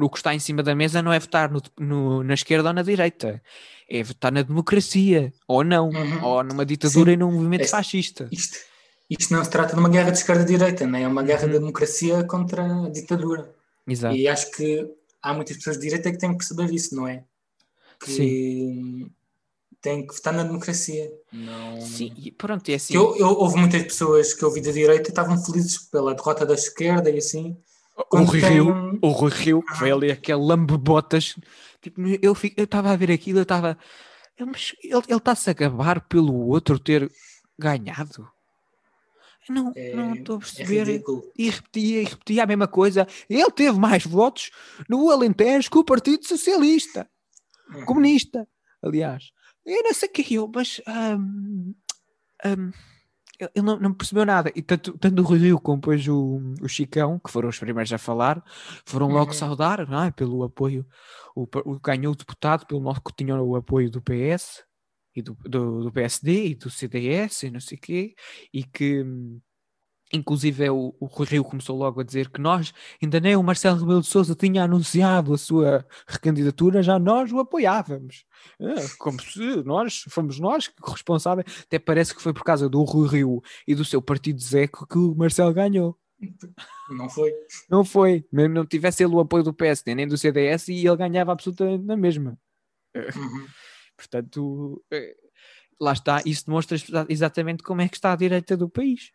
[0.05, 2.73] o que está em cima da mesa não é votar no, no, na esquerda ou
[2.73, 3.41] na direita,
[3.89, 6.23] é votar na democracia, ou não, uhum.
[6.23, 7.13] ou numa ditadura Sim.
[7.13, 8.27] e num movimento este, fascista.
[8.31, 8.57] Isto,
[9.09, 11.01] isto não se trata de uma guerra de esquerda-direita, é?
[11.01, 11.53] é uma guerra uhum.
[11.53, 13.53] da democracia contra a ditadura.
[13.87, 14.15] Exato.
[14.15, 14.87] E acho que
[15.21, 17.23] há muitas pessoas de direita que têm que perceber isso, não é?
[17.99, 19.11] Que Sim
[19.81, 21.11] tem que votar na democracia.
[21.31, 21.79] Não...
[21.81, 22.93] Sim, e pronto, é assim.
[22.93, 26.53] Eu, eu, houve muitas pessoas que eu vi da direita estavam felizes pela derrota da
[26.53, 27.57] esquerda e assim.
[28.11, 28.51] O Rui tem...
[28.51, 31.35] Rio, o Rui Rio, que veio ali aquele lambe-botas.
[31.81, 33.77] Tipo, eu estava a ver aquilo, eu estava.
[34.39, 37.11] Mas ele está-se a gabar pelo outro ter
[37.57, 38.29] ganhado.
[39.49, 40.89] Não, é, não estou a é perceber.
[40.89, 41.01] É
[41.37, 43.07] e repetia e repetia a mesma coisa.
[43.29, 44.51] Ele teve mais votos
[44.87, 47.09] no Alentejo que o Partido Socialista.
[47.73, 47.85] Uhum.
[47.85, 48.47] Comunista,
[48.81, 49.31] aliás.
[49.65, 51.73] Eu não sei o que eu, mas um,
[52.45, 52.71] um,
[53.39, 54.51] ele não, não, percebeu nada.
[54.55, 57.93] E tanto, tanto o Rui Rio como depois o, o Chicão, que foram os primeiros
[57.93, 58.43] a falar,
[58.85, 59.37] foram logo uhum.
[59.37, 60.11] saudar não é?
[60.11, 60.85] pelo apoio.
[61.35, 64.63] O, o, ganhou o deputado pelo nosso que tinha o apoio do PS
[65.15, 68.15] e do, do, do, PSD e do CDS e não sei o quê,
[68.53, 69.03] e que
[70.11, 73.43] inclusive é o, o Rui Rio começou logo a dizer que nós, ainda nem o
[73.43, 78.25] Marcelo Rebelo de Sousa tinha anunciado a sua recandidatura, já nós o apoiávamos.
[78.59, 83.07] É, como se nós, fomos nós responsáveis, até parece que foi por causa do Rui
[83.07, 85.97] Rio e do seu partido Zeco que o Marcelo ganhou.
[86.89, 87.33] Não foi.
[87.69, 88.25] Não foi.
[88.31, 91.83] Mesmo não tivesse ele o apoio do PSD nem do CDS e ele ganhava absolutamente
[91.83, 92.39] na mesma.
[92.95, 93.47] Uhum.
[93.95, 95.15] Portanto, eh,
[95.79, 96.77] lá está, isso demonstra
[97.09, 99.11] exatamente como é que está a direita do país.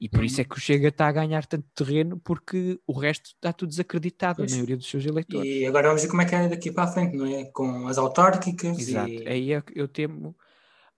[0.00, 3.26] E por isso é que o Chega está a ganhar tanto terreno, porque o resto
[3.26, 4.50] está tudo desacreditado, pois.
[4.50, 5.46] a maioria dos seus eleitores.
[5.46, 7.44] E agora vamos ver como é que é daqui para a frente, não é?
[7.52, 8.78] Com as autárquicas.
[8.78, 9.28] Exato, e...
[9.28, 10.34] aí é eu temo.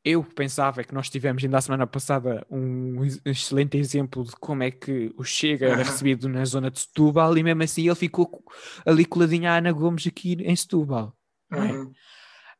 [0.04, 4.70] Eu pensava que nós tivemos ainda a semana passada um excelente exemplo de como é
[4.70, 8.44] que o Chega era recebido na zona de Setúbal e mesmo assim ele ficou
[8.84, 11.16] ali coladinho à Ana Gomes aqui em Setúbal.
[11.52, 11.92] Uhum.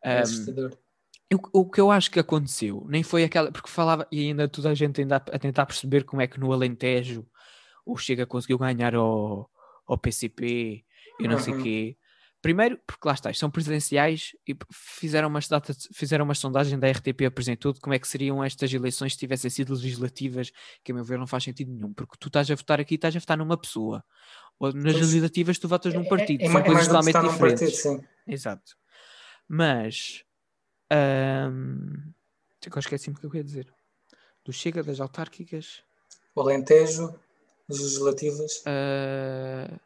[0.05, 0.23] É?
[0.23, 0.71] Um,
[1.35, 4.71] o, o que eu acho que aconteceu nem foi aquela, porque falava, e ainda toda
[4.71, 7.27] a gente ainda a tentar perceber como é que no Alentejo
[7.85, 9.51] o Chega conseguiu ganhar ao,
[9.87, 10.85] ao PCP
[11.21, 11.41] e não uhum.
[11.41, 11.97] sei o quê.
[12.41, 17.23] Primeiro, porque lá está, são presidenciais e fizeram umas, datas, fizeram uma sondagem da RTP
[17.25, 20.51] apresentou como é que seriam estas eleições se tivessem sido legislativas,
[20.83, 23.15] que a meu ver não faz sentido nenhum, porque tu estás a votar aqui, estás
[23.15, 24.05] a votar numa pessoa,
[24.59, 27.83] ou nas pois, legislativas tu votas num partido, é, é, são é coisas totalmente diferentes.
[27.83, 28.73] Partido, Exato.
[29.49, 30.25] Mas
[30.93, 32.13] um,
[32.67, 33.67] agora esqueci-me o que eu ia dizer.
[34.45, 35.83] Do Chega, das autárquicas.
[36.35, 37.15] O Alentejo,
[37.69, 38.63] das legislativas.
[38.67, 39.81] Uh,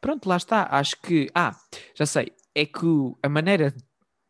[0.00, 0.68] pronto, lá está.
[0.70, 1.30] Acho que.
[1.34, 1.56] Ah,
[1.94, 2.32] já sei.
[2.54, 2.86] É que
[3.22, 3.74] a maneira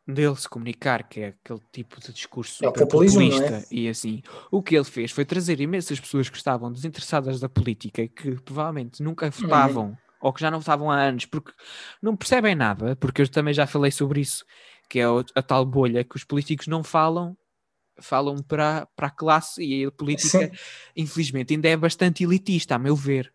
[0.07, 3.65] dele se comunicar, que é aquele tipo de discurso é populista é?
[3.71, 8.03] e assim, o que ele fez foi trazer imensas pessoas que estavam desinteressadas da política
[8.03, 9.97] e que provavelmente nunca votavam uhum.
[10.21, 11.53] ou que já não votavam há anos porque
[12.01, 14.45] não percebem nada, porque eu também já falei sobre isso
[14.89, 17.37] que é a tal bolha que os políticos não falam,
[18.01, 20.51] falam para, para a classe e a política, Sim.
[20.97, 23.33] infelizmente, ainda é bastante elitista, a meu ver.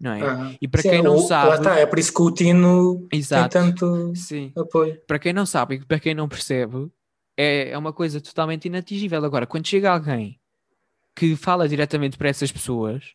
[0.00, 0.56] Não é?
[0.62, 1.56] E para Sim, quem não o, sabe.
[1.56, 3.50] Está, é por isso que o Tino Exato.
[3.50, 4.50] tem tanto Sim.
[4.56, 4.98] apoio.
[5.06, 6.90] Para quem não sabe e para quem não percebe,
[7.36, 9.22] é, é uma coisa totalmente inatingível.
[9.22, 10.40] Agora, quando chega alguém
[11.14, 13.12] que fala diretamente para essas pessoas,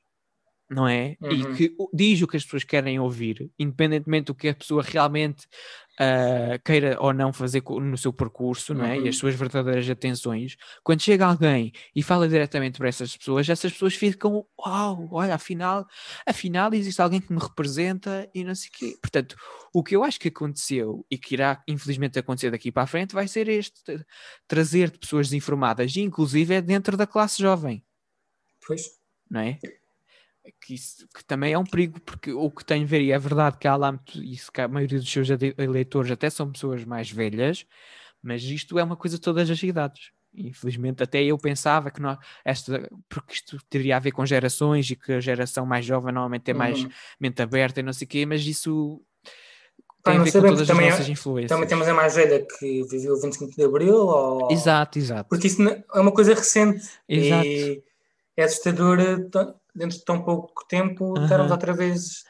[0.70, 1.16] não é?
[1.22, 1.32] Uhum.
[1.32, 5.48] E que diz o que as pessoas querem ouvir, independentemente do que a pessoa realmente
[6.00, 8.98] uh, queira ou não fazer no seu percurso, não é?
[8.98, 9.06] Uhum.
[9.06, 9.20] E as uhum.
[9.22, 10.56] suas verdadeiras atenções.
[10.84, 15.86] Quando chega alguém e fala diretamente para essas pessoas, essas pessoas ficam, uau, olha, afinal,
[16.26, 18.98] afinal existe alguém que me representa e não sei o quê.
[19.02, 19.36] Portanto,
[19.74, 23.14] o que eu acho que aconteceu e que irá infelizmente acontecer daqui para a frente
[23.14, 24.06] vai ser este,
[24.48, 27.84] trazer pessoas desinformadas, inclusive é dentro da classe jovem.
[28.66, 28.82] Pois.
[29.30, 29.60] Não é?
[30.62, 33.20] Que, isso, que também é um perigo, porque o que tenho a ver, e é
[33.20, 37.10] verdade que há lá isso, que a maioria dos seus eleitores até são pessoas mais
[37.10, 37.66] velhas,
[38.22, 40.12] mas isto é uma coisa de todas as idades.
[40.34, 44.96] Infelizmente, até eu pensava que não, esta, porque isto teria a ver com gerações e
[44.96, 46.60] que a geração mais jovem normalmente tem uhum.
[46.60, 46.88] mais
[47.20, 49.02] mente aberta e não sei o quê, mas isso
[50.04, 51.50] tem a ver com todas as nossas é, influências.
[51.50, 53.96] Também temos a mais velha que viveu o 25 de Abril.
[53.96, 54.52] Ou...
[54.52, 55.30] Exato, exato.
[55.30, 56.86] Porque isso é uma coisa recente.
[57.08, 57.48] Exato.
[57.48, 57.84] E
[58.38, 59.00] é assustador
[59.76, 61.24] dentro de tão pouco tempo, uhum.
[61.24, 62.24] estarmos outra vez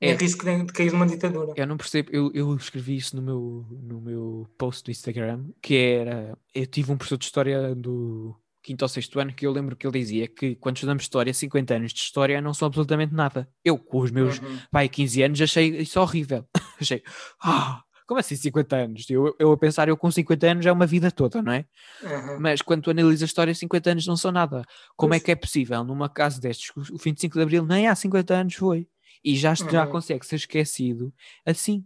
[0.00, 0.14] em é.
[0.14, 1.52] risco de cair numa ditadura.
[1.56, 5.74] Eu não percebo, eu, eu escrevi isso no meu, no meu post do Instagram, que
[5.74, 9.74] era, eu tive um professor de História do quinto ou sexto ano que eu lembro
[9.74, 13.48] que ele dizia que quando estudamos História, 50 anos de História não são absolutamente nada.
[13.64, 14.58] Eu, com os meus uhum.
[14.70, 16.46] pai 15 anos, achei isso horrível.
[16.80, 17.02] achei,
[17.42, 19.10] ah, como assim 50 anos?
[19.10, 21.66] Eu, eu a pensar, eu com 50 anos é uma vida toda, não é?
[22.02, 22.40] Uhum.
[22.40, 24.64] Mas quando tu analisas a história, 50 anos não são nada.
[24.96, 25.20] Como pois.
[25.20, 28.54] é que é possível, numa casa destes, o 25 de Abril nem há 50 anos
[28.54, 28.88] foi.
[29.22, 29.70] E já, uhum.
[29.70, 31.12] já consegue ser esquecido
[31.44, 31.84] assim.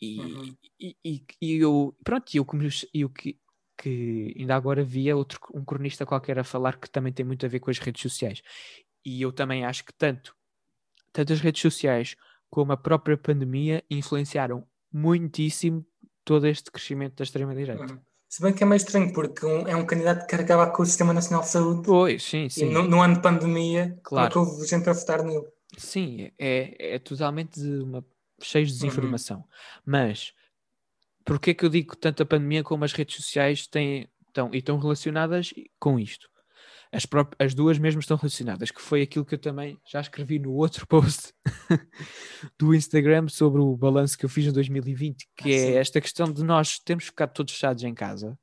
[0.00, 0.56] E, uhum.
[0.80, 2.46] e, e, e, eu, pronto, eu,
[2.94, 3.38] eu que,
[3.76, 7.48] que ainda agora via outro, um cronista qualquer a falar que também tem muito a
[7.48, 8.40] ver com as redes sociais.
[9.04, 10.34] E eu também acho que tanto,
[11.12, 12.16] tanto as redes sociais
[12.48, 15.84] como a própria pandemia influenciaram muitíssimo
[16.24, 17.92] todo este crescimento da extrema-direita.
[17.92, 17.98] Uhum.
[18.28, 20.86] Se bem que é meio estranho, porque um, é um candidato que carregava com o
[20.86, 21.82] Sistema Nacional de Saúde.
[21.84, 22.66] Pois, sim, sim.
[22.66, 24.32] E no, no ano de pandemia, claro.
[24.32, 25.46] como houve gente a votar nele?
[25.76, 28.04] Sim, é, é totalmente uma,
[28.40, 29.38] cheio de desinformação.
[29.38, 29.44] Uhum.
[29.84, 30.32] Mas,
[31.24, 34.58] porquê que eu digo que tanto a pandemia como as redes sociais têm, estão, e
[34.58, 36.30] estão relacionadas com isto?
[36.92, 37.06] As,
[37.38, 40.86] as duas mesmo estão relacionadas, que foi aquilo que eu também já escrevi no outro
[40.88, 41.32] post
[42.58, 46.32] do Instagram sobre o balanço que eu fiz em 2020, que ah, é esta questão
[46.32, 48.36] de nós termos ficado todos fechados em casa,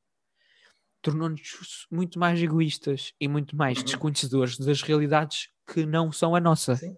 [1.02, 3.84] tornou-nos muito mais egoístas e muito mais uhum.
[3.84, 6.76] desconhecedores das realidades que não são a nossa.
[6.76, 6.96] Sim.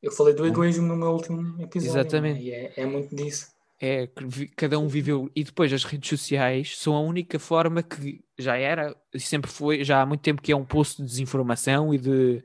[0.00, 2.00] Eu falei do egoísmo no meu último episódio.
[2.00, 2.42] Exatamente.
[2.42, 3.52] E é, é muito disso
[3.84, 4.08] é
[4.54, 8.96] cada um viveu e depois as redes sociais são a única forma que já era
[9.12, 12.44] e sempre foi já há muito tempo que é um posto de desinformação e de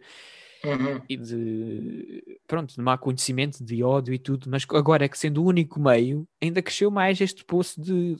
[0.65, 0.99] uhum.
[1.07, 5.43] e de pronto de má conhecimento de ódio e tudo mas agora é que sendo
[5.43, 8.17] o único meio ainda cresceu mais este posto de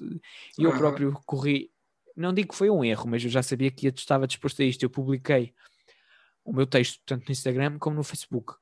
[0.60, 0.78] e eu uhum.
[0.78, 1.72] próprio corri
[2.16, 4.84] não digo que foi um erro mas eu já sabia que estava disposto a isto
[4.84, 5.56] eu publiquei
[6.46, 8.54] o meu texto tanto no Instagram como no Facebook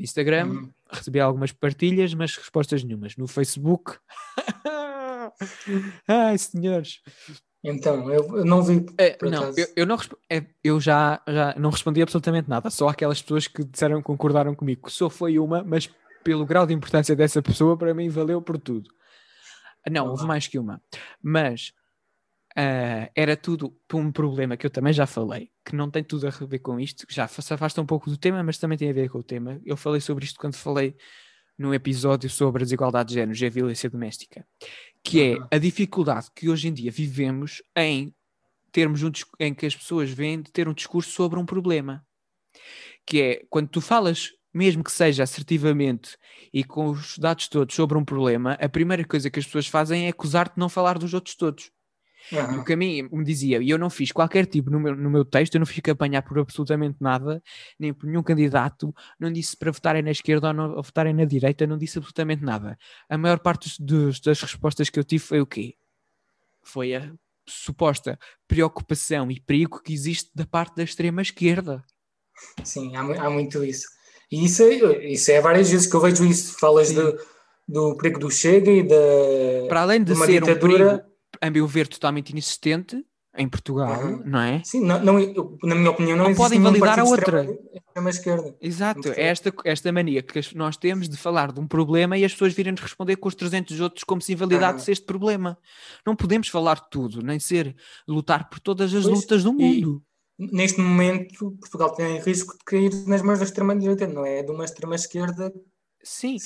[0.00, 0.70] Instagram, uhum.
[0.92, 3.16] Recebi algumas partilhas, mas respostas nenhumas.
[3.16, 3.98] No Facebook,
[6.08, 7.00] ai senhores.
[7.62, 8.86] Então, eu não vi.
[8.96, 9.98] É, não, eu, eu, não
[10.30, 14.90] é, eu já, já não respondi absolutamente nada, só aquelas pessoas que disseram concordaram comigo.
[14.90, 15.90] Só foi uma, mas
[16.24, 18.88] pelo grau de importância dessa pessoa, para mim valeu por tudo.
[19.90, 20.82] Não, houve mais que uma.
[21.22, 21.72] Mas
[22.52, 26.30] Uh, era tudo um problema que eu também já falei, que não tem tudo a
[26.30, 29.08] ver com isto, já se afasta um pouco do tema, mas também tem a ver
[29.08, 29.60] com o tema.
[29.64, 30.96] Eu falei sobre isto quando falei
[31.56, 34.44] num episódio sobre a desigualdade de género e a violência doméstica,
[35.04, 38.14] que é a dificuldade que hoje em dia vivemos em
[38.72, 42.04] termos um, em que as pessoas vêm de ter um discurso sobre um problema,
[43.06, 46.16] que é quando tu falas mesmo que seja assertivamente
[46.52, 50.06] e com os dados todos sobre um problema, a primeira coisa que as pessoas fazem
[50.06, 51.70] é acusar-te de não falar dos outros todos.
[52.32, 52.60] Uhum.
[52.60, 55.10] O que a mim me dizia, e eu não fiz qualquer tipo no meu, no
[55.10, 57.42] meu texto, eu não fiz apanhar por absolutamente nada,
[57.78, 61.24] nem por nenhum candidato, não disse para votarem na esquerda ou, não, ou votarem na
[61.24, 62.78] direita, não disse absolutamente nada.
[63.08, 65.74] A maior parte dos, das respostas que eu tive foi o quê?
[66.62, 67.12] Foi a
[67.48, 71.82] suposta preocupação e perigo que existe da parte da extrema esquerda.
[72.62, 73.88] Sim, há, há muito isso.
[74.30, 76.56] E isso, é, isso é várias vezes que eu vejo isso.
[76.58, 77.18] Falas de,
[77.66, 78.96] do perigo do Chega e da.
[79.68, 80.54] Para além de, de ser ditadura...
[80.54, 81.09] um perigo
[81.40, 83.04] a meu ver, totalmente inexistente
[83.36, 84.22] em Portugal, uhum.
[84.24, 84.60] não é?
[84.64, 85.14] Sim, não, não,
[85.62, 87.48] na minha opinião, não, não podem validar a outra.
[87.72, 88.56] Extrema esquerda.
[88.60, 92.32] Exato, é esta, esta mania que nós temos de falar de um problema e as
[92.32, 94.92] pessoas virem-nos responder com os 300 outros como se invalidasse uhum.
[94.92, 95.56] este problema.
[96.04, 97.74] Não podemos falar de tudo, nem ser
[98.06, 100.02] lutar por todas as pois, lutas do mundo.
[100.36, 104.42] Neste momento, Portugal tem risco de cair nas mãos da extrema-direita, não é?
[104.42, 105.52] De uma extrema-esquerda
[106.02, 106.38] Sim,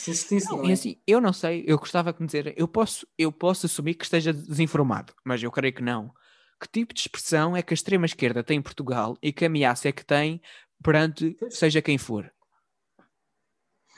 [0.51, 0.73] não, não é?
[0.73, 4.33] assim, eu não sei, eu gostava de dizer, eu posso, eu posso assumir que esteja
[4.33, 6.13] desinformado, mas eu creio que não.
[6.61, 9.93] Que tipo de expressão é que a extrema-esquerda tem em Portugal e que ameaça é
[9.93, 10.41] que tem
[10.83, 12.33] perante seja quem for?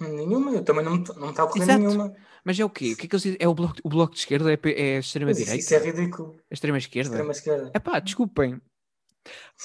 [0.01, 2.15] Nenhuma, eu também não, não está a ocorrer nenhuma.
[2.45, 2.93] Mas é o quê?
[2.93, 4.53] O que é que eles É o bloco, o bloco de esquerda?
[4.53, 5.57] É, é a extrema-direita?
[5.57, 6.37] Isso é ridículo.
[6.51, 7.11] A extrema-esquerda?
[7.11, 7.71] Extrema-esquerda.
[7.75, 8.61] É pá, desculpem,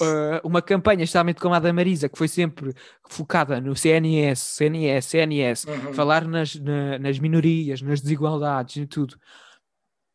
[0.00, 2.74] Uh, uma campanha, especialmente como a da Marisa, que foi sempre
[3.08, 5.92] focada no CNS, CNS, CNS, uhum.
[5.94, 9.18] falar nas, na, nas minorias, nas desigualdades e tudo.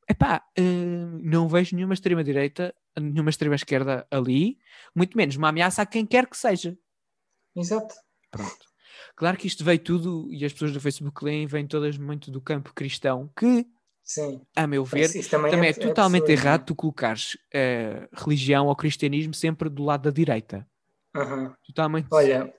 [0.10, 4.58] Epá, uh, não vejo nenhuma extrema-direita, nenhuma extrema-esquerda ali,
[4.96, 6.78] muito menos uma ameaça a quem quer que seja.
[7.56, 7.94] Exato.
[8.32, 8.68] Pronto.
[9.16, 12.40] Claro que isto veio tudo, e as pessoas do Facebook leem, vêm todas muito do
[12.40, 13.66] campo cristão, que
[14.08, 14.42] Sim.
[14.56, 18.76] A meu ver, também, também, é, é totalmente é errado tu colocares uh, religião ou
[18.76, 20.66] cristianismo sempre do lado da direita.
[21.14, 21.54] Uhum.
[21.66, 22.08] Totalmente.
[22.10, 22.54] Olha,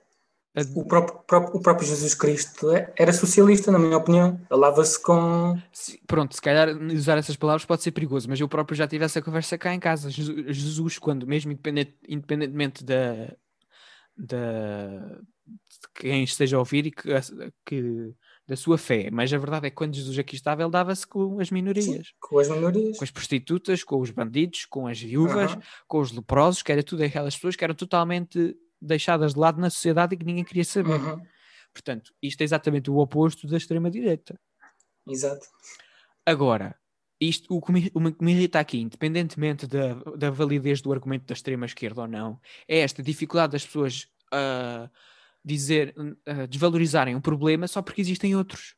[0.75, 4.39] o próprio, próprio, o próprio Jesus Cristo é, era socialista, na minha opinião.
[4.47, 5.59] Alava-se com.
[6.05, 9.19] Pronto, se calhar usar essas palavras pode ser perigoso, mas eu próprio já tive essa
[9.19, 10.11] conversa cá em casa.
[10.11, 13.33] Jesus, quando mesmo independente, independentemente da,
[14.15, 17.09] da, de quem esteja a ouvir e que,
[17.65, 18.13] que
[18.49, 21.39] da sua fé, mas a verdade é que quando Jesus aqui estava, ele dava-se com
[21.39, 21.85] as minorias.
[21.85, 22.97] Sim, com as minorias.
[22.97, 25.61] Com as prostitutas, com os bandidos, com as viúvas, uhum.
[25.87, 29.69] com os leprosos, que era tudo aquelas pessoas que eram totalmente deixadas de lado na
[29.69, 30.99] sociedade e que ninguém queria saber.
[30.99, 31.21] Uhum.
[31.71, 34.35] Portanto, isto é exatamente o oposto da extrema-direita.
[35.07, 35.45] Exato.
[36.25, 36.75] Agora,
[37.21, 41.27] isto, o que, me, o que me irrita aqui, independentemente da, da validez do argumento
[41.27, 44.07] da extrema-esquerda ou não, é esta dificuldade das pessoas.
[44.33, 44.89] Uh,
[45.43, 48.75] dizer, uh, desvalorizarem um problema só porque existem outros.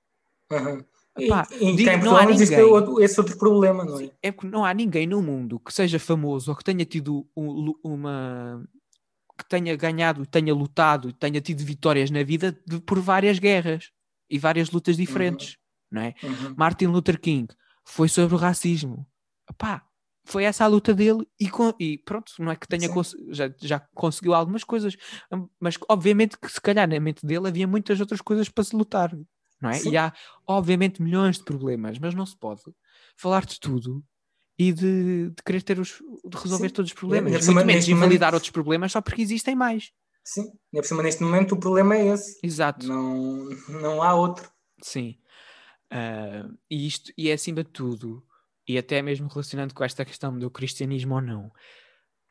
[0.52, 0.84] Uhum.
[1.18, 4.12] Epá, e, e não há ninguém, outro, esse outro problema, não é?
[4.22, 7.74] É porque não há ninguém no mundo que seja famoso ou que tenha tido um,
[7.84, 8.64] uma
[9.38, 13.92] que tenha ganhado, tenha lutado e tenha tido vitórias na vida de, por várias guerras
[14.30, 15.56] e várias lutas diferentes, uhum.
[15.92, 16.16] não é?
[16.24, 16.54] Uhum.
[16.56, 17.48] Martin Luther King
[17.84, 19.06] foi sobre o racismo.
[19.50, 19.84] Epá,
[20.24, 23.54] foi essa a luta dele e, com, e pronto, não é que tenha cons já,
[23.60, 24.96] já conseguiu algumas coisas,
[25.32, 28.76] hum, mas obviamente que se calhar na mente dele havia muitas outras coisas para se
[28.76, 29.12] lutar,
[29.62, 29.74] não é?
[29.74, 29.92] Sim.
[29.92, 30.14] E há
[30.46, 32.62] obviamente milhões de problemas, mas não se pode
[33.16, 34.04] falar de tudo
[34.58, 36.74] e de, de querer ter os, de resolver Sim.
[36.74, 38.34] todos os problemas, e, muito menos invalidar momento...
[38.36, 39.92] outros problemas só porque existem mais.
[40.24, 42.40] Sim, e por cima neste momento o problema é esse.
[42.44, 42.86] Exato.
[42.88, 44.52] Não, não há outro.
[44.82, 45.18] Sim.
[45.92, 48.24] Uh, e isto, e é acima de tudo,
[48.72, 51.52] e até mesmo relacionando com esta questão do cristianismo ou não,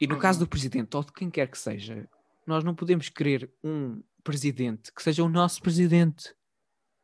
[0.00, 2.08] e no caso do presidente, ou de quem quer que seja,
[2.46, 6.34] nós não podemos querer um presidente que seja o nosso presidente,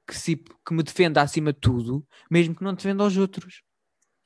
[0.09, 3.63] que, se, que me defenda acima de tudo, mesmo que não defenda aos outros.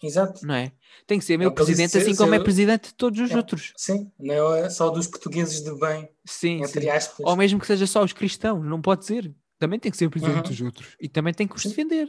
[0.01, 0.47] Exato.
[0.47, 0.73] Não é?
[1.07, 3.73] Tem que ser meu é presidente, assim como é presidente de todos os é, outros.
[3.77, 6.09] Sim, não é só dos portugueses de bem.
[6.25, 6.89] Sim, entre sim.
[6.89, 7.27] aspas.
[7.27, 9.35] Ou mesmo que seja só os cristãos, não pode ser.
[9.59, 10.43] Também tem que ser presidente uhum.
[10.43, 10.97] dos outros.
[11.01, 12.09] E também tem que os defender.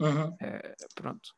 [0.00, 0.34] Uhum.
[0.40, 1.37] É, pronto.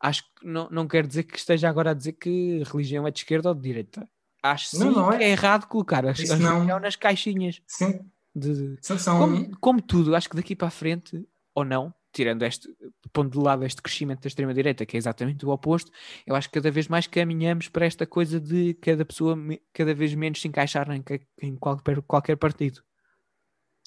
[0.00, 3.18] Acho que não, não quer dizer que esteja agora a dizer que religião é de
[3.18, 4.08] esquerda ou de direita.
[4.42, 5.18] Acho sim não, não é.
[5.18, 7.60] que é errado colocar a, a religião nas caixinhas.
[7.66, 8.00] Sim.
[8.34, 9.18] De, são, são...
[9.18, 12.68] Como, como tudo, acho que daqui para a frente, ou não, tirando este,
[13.12, 15.90] pondo de lado este crescimento da extrema-direita, que é exatamente o oposto,
[16.26, 19.36] eu acho que cada vez mais caminhamos para esta coisa de cada pessoa
[19.72, 21.04] cada vez menos se encaixar em,
[21.42, 22.82] em qualquer, qualquer partido.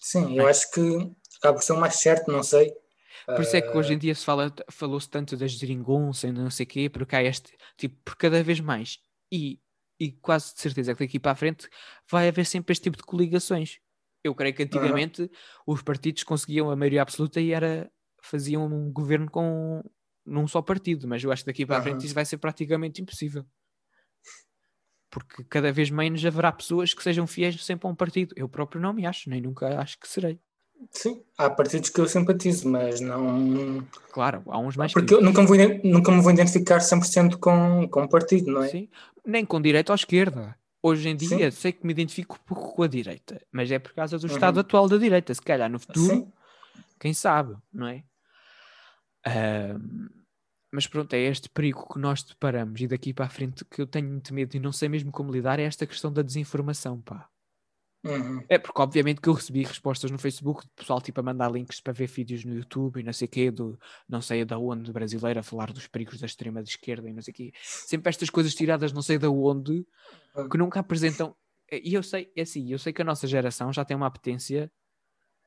[0.01, 2.73] Sim, eu acho que acaba por ser mais certo, não sei.
[3.25, 6.49] Por isso é que hoje em dia se fala, falou-se tanto das geringonças e não
[6.49, 8.99] sei o quê, porque há este, tipo, por cada vez mais.
[9.31, 9.59] E,
[9.99, 11.69] e quase de certeza que daqui para a frente
[12.09, 13.79] vai haver sempre este tipo de coligações.
[14.23, 15.29] Eu creio que antigamente uhum.
[15.67, 19.83] os partidos conseguiam a maioria absoluta e era faziam um governo com
[20.25, 23.01] num só partido, mas eu acho que daqui para a frente isso vai ser praticamente
[23.01, 23.45] impossível.
[25.09, 28.33] Porque cada vez menos haverá pessoas que sejam fiéis sempre a um partido.
[28.37, 30.39] Eu próprio não me acho, nem nunca acho que serei.
[30.91, 33.85] Sim, há partidos que eu simpatizo, mas não.
[34.11, 34.93] Claro, há uns mais.
[34.93, 38.63] Porque eu nunca me vou, nunca me vou identificar 100% com, com um partido, não
[38.63, 38.69] é?
[38.69, 38.89] Sim,
[39.25, 40.55] nem com direita ou esquerda.
[40.81, 41.57] Hoje em dia Sim.
[41.57, 44.33] sei que me identifico pouco com a direita, mas é por causa do uhum.
[44.33, 45.33] estado atual da direita.
[45.33, 46.31] Se calhar no futuro, Sim.
[46.99, 48.03] quem sabe, não é?
[49.25, 49.79] Uh,
[50.73, 53.87] mas pronto, é este perigo que nós deparamos e daqui para a frente que eu
[53.87, 57.29] tenho muito medo e não sei mesmo como lidar é esta questão da desinformação, pá.
[58.03, 58.43] Uhum.
[58.49, 61.79] É porque obviamente que eu recebi respostas no Facebook de pessoal tipo a mandar links
[61.79, 64.91] para ver vídeos no YouTube e não sei o quê, do não sei da onde
[64.91, 67.53] brasileira falar dos perigos da extrema de esquerda e não sei o quê.
[67.61, 69.85] Sempre estas coisas tiradas não sei da onde
[70.35, 70.49] uhum.
[70.49, 71.35] que nunca apresentam.
[71.71, 74.69] E eu sei, é assim, eu sei que a nossa geração já tem uma apetência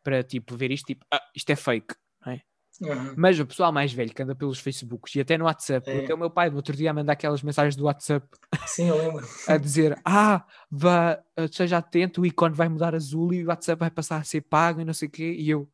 [0.03, 2.40] para tipo ver isto, tipo, ah, isto é fake, não é?
[2.81, 3.15] Uhum.
[3.17, 6.05] Mas o pessoal mais velho que anda pelos Facebooks e até no WhatsApp, é.
[6.05, 8.27] até o meu pai no outro dia a mandar aquelas mensagens do WhatsApp
[8.67, 9.27] Sim, eu lembro.
[9.49, 11.19] a dizer: Ah, vá,
[11.51, 14.81] seja atento, o ícone vai mudar azul e o WhatsApp vai passar a ser pago
[14.81, 15.35] e não sei o quê.
[15.39, 15.69] E eu,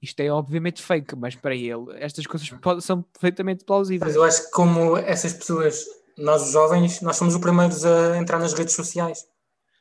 [0.00, 4.08] isto é obviamente fake, mas para ele estas coisas são perfeitamente plausíveis.
[4.08, 5.84] Mas eu acho que, como essas pessoas,
[6.16, 9.26] nós jovens, nós somos os primeiros a entrar nas redes sociais.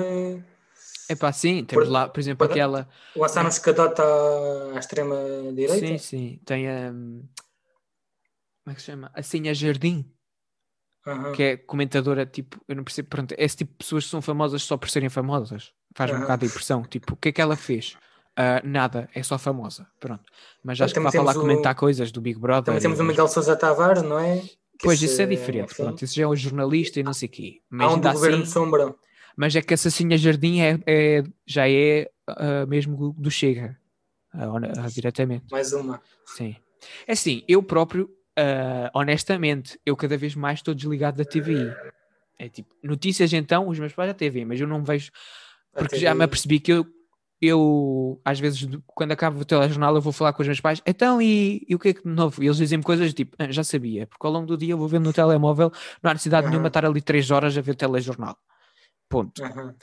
[1.09, 2.89] É pá, sim, temos por, lá, por exemplo, por, aquela.
[3.15, 5.87] Lançaram um escadote à, à extrema-direita?
[5.87, 6.41] Sim, sim.
[6.45, 6.91] Tem a.
[6.91, 7.25] Um,
[8.63, 9.11] como é que se chama?
[9.13, 10.11] A Jardim.
[11.07, 11.31] Uhum.
[11.31, 14.61] Que é comentadora, tipo, eu não percebo, pronto, esse tipo de pessoas que são famosas
[14.61, 15.71] só por serem famosas.
[15.95, 16.19] Faz-me uhum.
[16.19, 16.83] um bocado de impressão.
[16.83, 17.97] Tipo, o que é que ela fez?
[18.37, 19.87] Uh, nada, é só famosa.
[19.99, 20.23] Pronto.
[20.63, 21.41] Mas acho que vai falar o...
[21.41, 22.65] comentar coisas do Big Brother.
[22.65, 24.37] Também temos o Miguel Sousa Tavares, não é?
[24.37, 25.73] Que pois, isso é diferente.
[25.73, 27.61] É pronto, isso já é um jornalista e não sei o quê.
[27.69, 28.95] Mas Há um do governo assim, sombra.
[29.35, 33.77] Mas é que Assassina Jardim é, é já é uh, mesmo do Chega.
[34.33, 35.45] Uh, diretamente.
[35.51, 36.01] Mais uma.
[36.25, 36.55] Sim.
[37.05, 38.09] É assim, eu próprio,
[38.93, 41.73] honestamente, eu cada vez mais estou desligado da TVI.
[42.37, 45.11] É tipo, notícias então, os meus pais já TV, mas eu não vejo.
[45.73, 46.87] Porque já me apercebi que eu
[47.41, 51.21] eu, às vezes, quando acabo o telejornal, eu vou falar com os meus pais, então,
[51.21, 52.43] e, e o que é que de novo?
[52.43, 54.87] E eles dizem-me coisas tipo, ah, já sabia, porque ao longo do dia eu vou
[54.87, 55.71] vendo no telemóvel,
[56.03, 56.51] não há necessidade uhum.
[56.51, 58.37] nenhuma estar ali três horas a ver telejornal.
[59.07, 59.41] Ponto.
[59.41, 59.73] Uhum.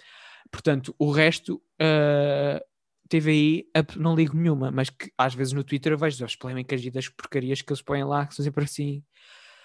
[0.50, 2.60] Portanto, o resto, uh,
[3.08, 6.90] TVI, não ligo nenhuma, mas que às vezes no Twitter eu vejo as polémicas e
[6.90, 9.02] das porcarias que eles põem lá, que são sempre assim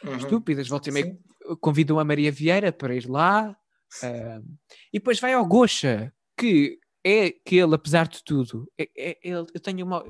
[0.04, 0.16] uhum.
[0.16, 0.68] estúpidas.
[0.68, 1.20] Volta e meio
[1.60, 3.56] convidam a Maria Vieira para ir lá,
[4.04, 4.58] uh,
[4.94, 9.48] e depois vai ao Gocha, que é que ele, apesar de tudo, é, é, ele,
[9.54, 10.04] eu tenho uma.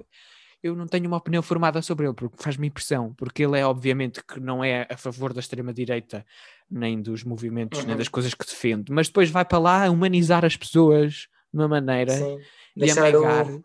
[0.64, 4.24] Eu não tenho uma opinião formada sobre ele, porque faz-me impressão, porque ele é obviamente
[4.24, 6.24] que não é a favor da extrema-direita,
[6.70, 7.88] nem dos movimentos, uhum.
[7.88, 11.68] nem das coisas que defende, mas depois vai para lá humanizar as pessoas de uma
[11.68, 12.38] maneira sim.
[12.76, 13.48] e Deixar amegar.
[13.48, 13.62] Um,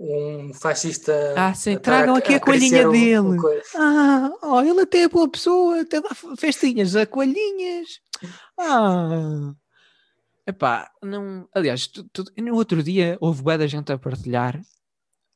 [0.00, 1.34] um fascista.
[1.36, 3.36] Ah, sim, tragam aqui a, a coelhinha dele.
[3.76, 8.00] ah, oh, ele até é boa pessoa, até dá festinhas a coelhinhas.
[8.58, 9.54] Ah.
[10.46, 11.48] Epá, não.
[11.54, 14.60] Aliás, tu, tu, no outro dia houve bué da gente a partilhar.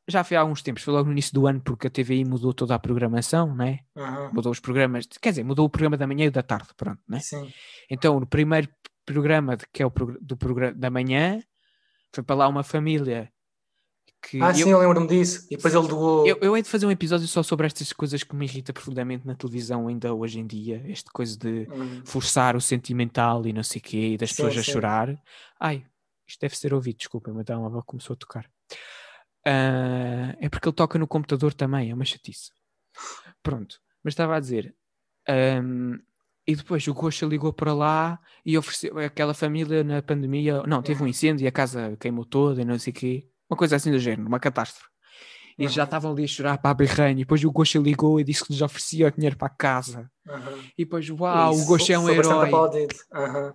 [0.07, 2.53] Já foi há alguns tempos, foi logo no início do ano, porque a TVI mudou
[2.53, 3.81] toda a programação, né?
[3.97, 4.35] Uhum.
[4.35, 7.21] Mudou os programas, quer dizer, mudou o programa da manhã e da tarde, pronto, né?
[7.21, 7.51] Sim.
[7.91, 8.69] Então, no primeiro
[9.07, 11.43] programa, que é o do programa da manhã,
[12.15, 13.33] foi para lá uma família
[14.29, 15.47] que ah, eu, sim, eu lembro-me disso.
[15.51, 16.27] E depois ele doou.
[16.27, 19.27] Eu, eu hei de fazer um episódio só sobre estas coisas que me irrita profundamente
[19.27, 20.83] na televisão ainda hoje em dia.
[20.87, 22.03] Este coisa de hum.
[22.05, 24.61] forçar o sentimental e não sei o quê, e das sim, pessoas sim.
[24.61, 25.23] a chorar.
[25.61, 25.85] Ai,
[26.27, 28.47] isto deve ser ouvido, desculpa, meu telemóvel começou a tocar.
[29.47, 32.51] Uh, é porque ele toca no computador também, é uma chatice.
[33.43, 34.75] Pronto, mas estava a dizer.
[35.29, 35.99] Um,
[36.47, 40.63] e depois o Gosha ligou para lá e ofereceu aquela família na pandemia.
[40.67, 43.29] Não, teve um incêndio e a casa queimou toda e não sei o quê.
[43.55, 44.89] Uma coisa assim do género, uma catástrofe.
[45.57, 45.71] E uhum.
[45.71, 47.13] já estavam ali a chorar para a berranha.
[47.13, 50.11] E depois o Gosha ligou e disse que lhes oferecia o dinheiro para a casa.
[50.27, 50.59] Uhum.
[50.77, 52.51] E depois, uau, Isso, o Gosha é um herói.
[52.51, 53.53] Uhum.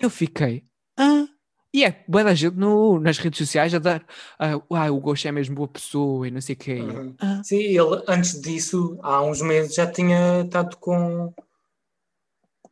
[0.00, 0.64] Eu fiquei,
[0.98, 1.24] ah.
[1.72, 4.04] E é, boa da gente no, nas redes sociais a dar,
[4.38, 6.80] ah, o Gosha é mesmo boa pessoa e não sei o quê.
[6.80, 7.14] Uhum.
[7.20, 7.40] Ah.
[7.44, 11.32] Sim, ele antes disso, há uns meses, já tinha estado com.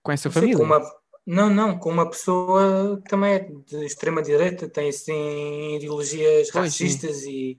[0.03, 0.57] Com essa família?
[0.57, 0.80] com uma,
[1.27, 7.23] não, não, com uma pessoa que também é de extrema-direita, tem assim ideologias pois, racistas
[7.23, 7.59] e,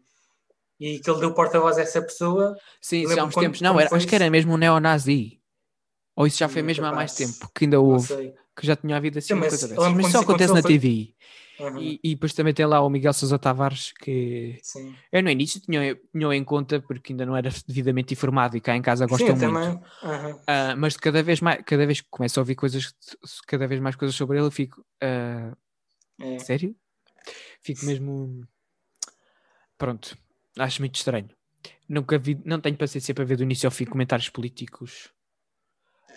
[0.79, 2.57] e que ele deu porta-voz a essa pessoa.
[2.81, 5.39] Sim, já há uns tempos, não, era, acho que era mesmo um neonazi.
[6.15, 6.93] Ou isso já foi mesmo capaz.
[6.93, 10.11] há mais tempo, que ainda houve, que já tinha havido assim Sim, mas, coisa mas
[10.11, 10.71] só acontece na foi...
[10.71, 11.13] TV.
[11.59, 11.79] Uhum.
[11.79, 14.95] E, e, depois também tem lá o Miguel Sousa Tavares, que Sim.
[15.11, 18.75] eu no início tinha, tinha em conta porque ainda não era devidamente informado e cá
[18.75, 19.81] em casa gostam Sim, muito.
[20.03, 20.31] Uhum.
[20.31, 22.93] Uh, mas cada vez mais, cada vez que começo a ouvir coisas,
[23.47, 25.55] cada vez mais coisas sobre ele, eu fico uh,
[26.19, 26.39] é.
[26.39, 26.75] sério?
[27.61, 28.45] Fico mesmo
[29.77, 30.17] pronto,
[30.57, 31.29] acho muito estranho.
[31.87, 35.09] Nunca vi, não tenho paciência para ver do início ao fim comentários políticos.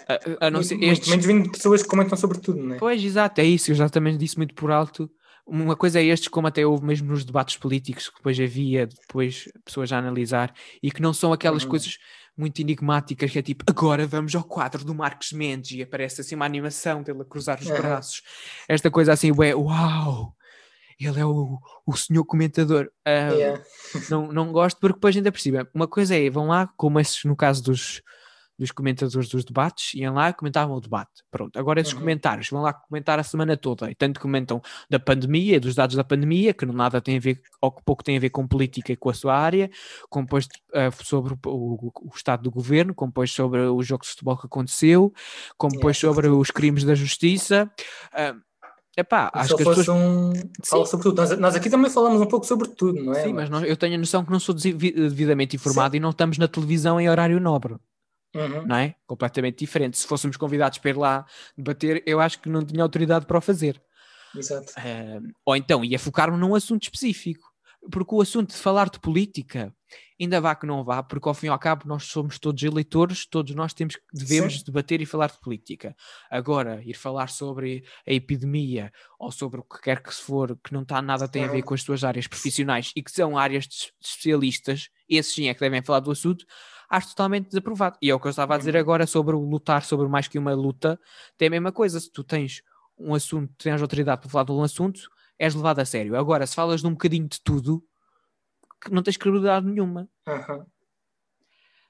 [0.09, 1.09] A, a não ser estes...
[1.09, 2.79] menos vindo pessoas que comentam sobre tudo, não é?
[2.79, 3.71] Pois, exato, é isso.
[3.71, 5.11] Eu já também disse muito por alto
[5.47, 9.49] uma coisa é estes, como até houve mesmo nos debates políticos que depois havia, depois
[9.65, 11.71] pessoas a analisar, e que não são aquelas uhum.
[11.71, 11.99] coisas
[12.37, 16.35] muito enigmáticas que é tipo, agora vamos ao quadro do Marcos Mendes e aparece assim
[16.35, 17.77] uma animação dele a cruzar os uhum.
[17.77, 18.23] braços.
[18.69, 20.35] Esta coisa assim, ué, uau!
[20.99, 22.91] Ele é o, o senhor comentador.
[23.07, 23.63] Yeah.
[24.11, 27.37] não, não gosto, porque depois ainda cima, uma coisa é, vão lá, como esses no
[27.37, 28.03] caso dos,
[28.59, 31.23] dos comentadores dos debates, iam lá e comentavam o debate.
[31.31, 32.01] Pronto, agora esses uhum.
[32.01, 36.05] comentários vão lá comentar a semana toda e tanto comentam da pandemia, dos dados da
[36.05, 38.93] pandemia, que não nada tem a ver, ou que pouco tem a ver com política
[38.93, 39.71] e com a sua área,
[40.09, 44.03] como depois uh, sobre o, o, o, estado do governo, como depois sobre o jogo
[44.03, 45.13] de futebol que aconteceu,
[45.57, 47.71] como depois sobre os crimes da justiça.
[48.13, 48.47] Uh,
[48.99, 49.89] Epá, acho que as pessoas...
[49.91, 50.33] um...
[50.65, 51.21] Fala sobre tudo.
[51.21, 53.25] Nós, nós, aqui também falamos um pouco sobre tudo, não é?
[53.25, 55.99] Sim, mas eu tenho a noção que não sou devidamente informado Sim.
[55.99, 57.77] e não estamos na televisão em horário nobre
[58.37, 58.67] uhum.
[58.67, 58.95] não é?
[59.07, 59.99] Completamente diferente.
[59.99, 61.27] Se fôssemos convidados para ir lá
[61.57, 63.81] debater, eu acho que não tinha autoridade para o fazer.
[64.35, 64.73] Exato.
[64.73, 67.47] Uh, ou então ia focar-me num assunto específico.
[67.91, 69.73] porque o assunto de falar de política,
[70.21, 73.27] ainda vá que não vá, porque ao fim e ao cabo nós somos todos eleitores,
[73.27, 74.65] todos nós temos, devemos Sim.
[74.65, 75.95] debater e falar de política.
[76.31, 80.73] Agora, ir falar sobre a epidemia ou sobre o que quer que se for, que
[80.73, 83.67] não está nada tem a ver com as suas áreas profissionais e que são áreas
[83.69, 86.45] de especialistas, esses sim é que devem falar do assunto,
[86.89, 87.97] acho totalmente desaprovado.
[88.01, 90.39] E é o que eu estava a dizer agora sobre o lutar sobre mais que
[90.39, 90.99] uma luta,
[91.37, 91.99] tem a mesma coisa.
[92.01, 92.63] Se tu tens
[92.99, 95.01] um assunto, tens autoridade para falar de um assunto,
[95.39, 96.17] és levado a sério.
[96.17, 97.85] Agora, se falas de um bocadinho de tudo,
[98.91, 100.09] não tens credibilidade nenhuma.
[100.27, 100.67] Uhum.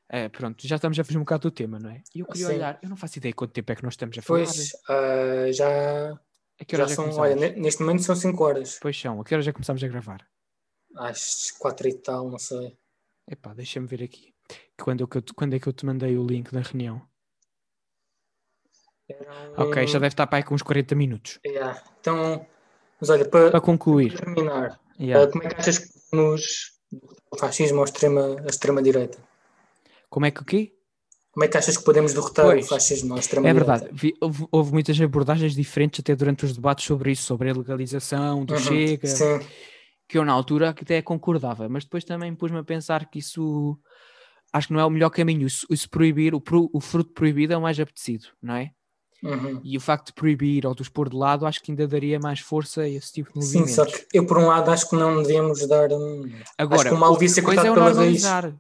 [0.09, 2.01] É, pronto, já estamos a fazer um bocado do tema, não é?
[2.15, 2.55] E eu queria Sim.
[2.55, 4.45] olhar, eu não faço ideia quanto tempo é que nós estamos a falar.
[4.45, 6.21] Pois, uh, já,
[6.71, 8.79] já são, olha, neste momento são 5 horas.
[8.81, 10.25] Pois são, a que hora já começamos a gravar?
[10.97, 12.79] Às 4 e tal, não sei.
[13.29, 14.36] Epá, deixa-me ver aqui.
[14.81, 17.03] Quando, eu, quando é que eu te mandei o link da reunião?
[19.57, 21.39] Ok, já deve estar para aí com uns 40 minutos.
[21.47, 21.83] Yeah.
[22.01, 22.45] Então,
[23.01, 25.31] mas olha, para, para concluir, para terminar, yeah.
[25.31, 26.77] como é que achas que nos
[27.31, 29.19] o fascismo ou extrema, a extrema direita?
[30.09, 30.73] Como é que o quê?
[31.33, 33.73] Como é que achas que podemos derrotar pois, o fascismo ou a extrema é direita?
[33.73, 37.55] É verdade, houve, houve, muitas abordagens diferentes até durante os debates sobre isso, sobre a
[37.55, 39.41] legalização do uhum, Chega, sim.
[40.09, 43.79] que eu na altura até concordava, mas depois também pus-me a pensar que isso
[44.57, 45.47] acho que não é o melhor caminho.
[45.47, 46.43] Isso, isso proibir, o,
[46.73, 48.71] o fruto proibido é o mais apetecido, não é?
[49.23, 49.61] Uhum.
[49.65, 52.21] E o facto de proibir ou de os pôr de lado, acho que ainda daria
[52.21, 53.71] mais força a esse tipo de movimentos.
[53.71, 55.91] Sim, só que eu, por um lado, acho que não devíamos dar.
[55.93, 56.31] Um...
[56.59, 58.45] Agora, acho que o mal devia ser coisa é o normalizar.
[58.45, 58.57] Raiz.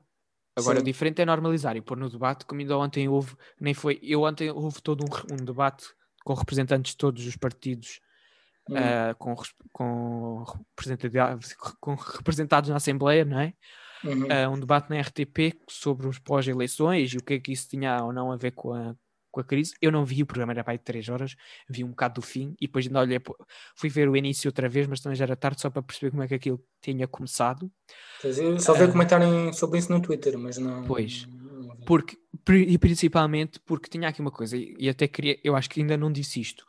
[0.59, 0.83] Agora, Sim.
[0.83, 3.99] o diferente é normalizar e pôr no debate, como ainda ontem houve, nem foi.
[4.03, 5.85] Eu ontem houve todo um, um debate
[6.25, 8.01] com representantes de todos os partidos,
[8.71, 8.77] uhum.
[8.77, 9.37] uh, com,
[9.71, 10.45] com,
[11.79, 13.53] com representados na Assembleia, não é?
[14.05, 14.25] Uhum.
[14.25, 18.03] Uh, um debate na RTP sobre os pós-eleições e o que é que isso tinha
[18.05, 18.95] ou não a ver com a,
[19.37, 19.75] com a crise.
[19.83, 21.37] Eu não vi o programa, era para de 3 horas,
[21.69, 23.21] vi um bocado do fim e depois ainda olhei,
[23.75, 26.23] fui ver o início outra vez, mas também já era tarde só para perceber como
[26.23, 27.71] é que aquilo tinha começado.
[28.59, 30.85] Só vi uh, comentarem sobre isso no Twitter, mas não.
[30.85, 31.27] Pois,
[31.85, 32.17] porque,
[32.51, 36.11] e principalmente porque tinha aqui uma coisa, e até queria, eu acho que ainda não
[36.11, 36.65] disse isto.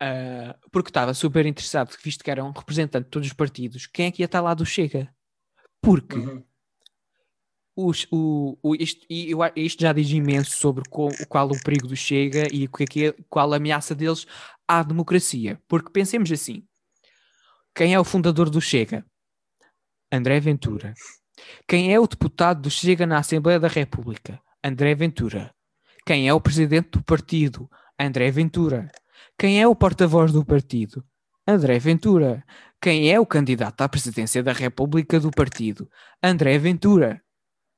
[0.00, 4.06] Uh, porque estava super interessado, visto que era um representante de todos os partidos, quem
[4.06, 5.12] é que ia estar lá do Chega?
[5.80, 6.42] Porque uhum
[7.80, 9.06] os, o, o, isto,
[9.54, 13.56] isto já diz imenso sobre qual, qual o perigo do Chega e é, qual a
[13.56, 14.26] ameaça deles
[14.66, 15.62] à democracia.
[15.68, 16.64] Porque pensemos assim:
[17.72, 19.06] quem é o fundador do Chega?
[20.12, 20.92] André Ventura.
[21.68, 24.40] Quem é o deputado do Chega na Assembleia da República?
[24.64, 25.54] André Ventura.
[26.04, 27.70] Quem é o presidente do partido?
[27.96, 28.90] André Ventura.
[29.38, 31.04] Quem é o porta-voz do partido?
[31.46, 32.44] André Ventura.
[32.82, 35.88] Quem é o candidato à presidência da República do partido?
[36.20, 37.22] André Ventura.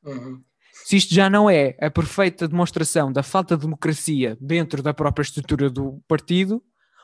[0.05, 0.43] Uhum.
[0.85, 5.23] Se isto já não é a perfeita demonstração da falta de democracia dentro da própria
[5.23, 6.63] estrutura do partido,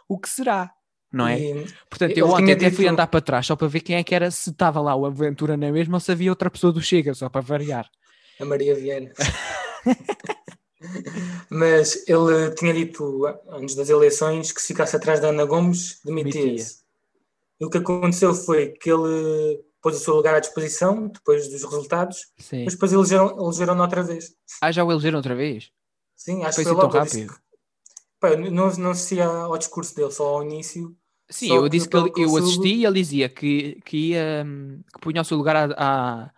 [0.08, 0.72] o que será?
[1.12, 1.40] Não é?
[1.40, 4.14] E, Portanto, eu ontem até fui andar para trás só para ver quem é que
[4.14, 7.14] era, se estava lá o Aventura na mesma ou se havia outra pessoa do Chega,
[7.14, 7.88] só para variar.
[8.40, 9.12] A Maria Vieira.
[11.48, 16.84] Mas ele tinha dito antes das eleições que se ficasse atrás da Ana Gomes, demitia-se.
[17.58, 21.62] E o que aconteceu foi que ele pôs o seu lugar à disposição depois dos
[21.62, 22.64] resultados, Sim.
[22.64, 24.34] mas depois elegeram, elegeram outra vez.
[24.60, 25.70] Ah, já o elegeram outra vez?
[26.16, 26.98] Sim, acho foi que foi logo.
[26.98, 27.32] rápido.
[27.32, 27.38] Que,
[28.18, 30.96] pá, não, não assistia ao discurso dele, só ao início.
[31.30, 34.44] Sim, eu disse que ele, eu assisti e ele dizia que, que ia
[34.92, 36.32] que punha o seu lugar à, à,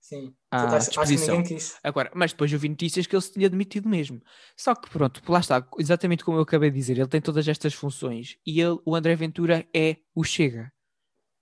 [0.00, 0.34] Sim.
[0.50, 1.38] à acho, disposição.
[1.38, 4.20] Acho Agora, mas depois eu vi notícias que ele se tinha demitido mesmo.
[4.56, 7.74] Só que pronto, lá está, exatamente como eu acabei de dizer, ele tem todas estas
[7.74, 10.72] funções e ele, o André Ventura é o Chega.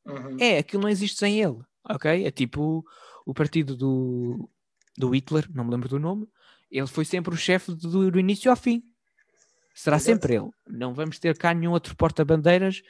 [0.06, 0.36] Uhum.
[0.38, 2.24] É, aquilo não existe sem ele, ok?
[2.24, 2.84] É tipo
[3.26, 4.48] o partido do,
[4.96, 6.26] do Hitler, não me lembro do nome,
[6.70, 8.82] ele foi sempre o chefe do, do início ao fim.
[9.74, 10.12] Será Exato.
[10.12, 10.48] sempre ele.
[10.66, 12.82] Não vamos ter cá nenhum outro porta-bandeiras,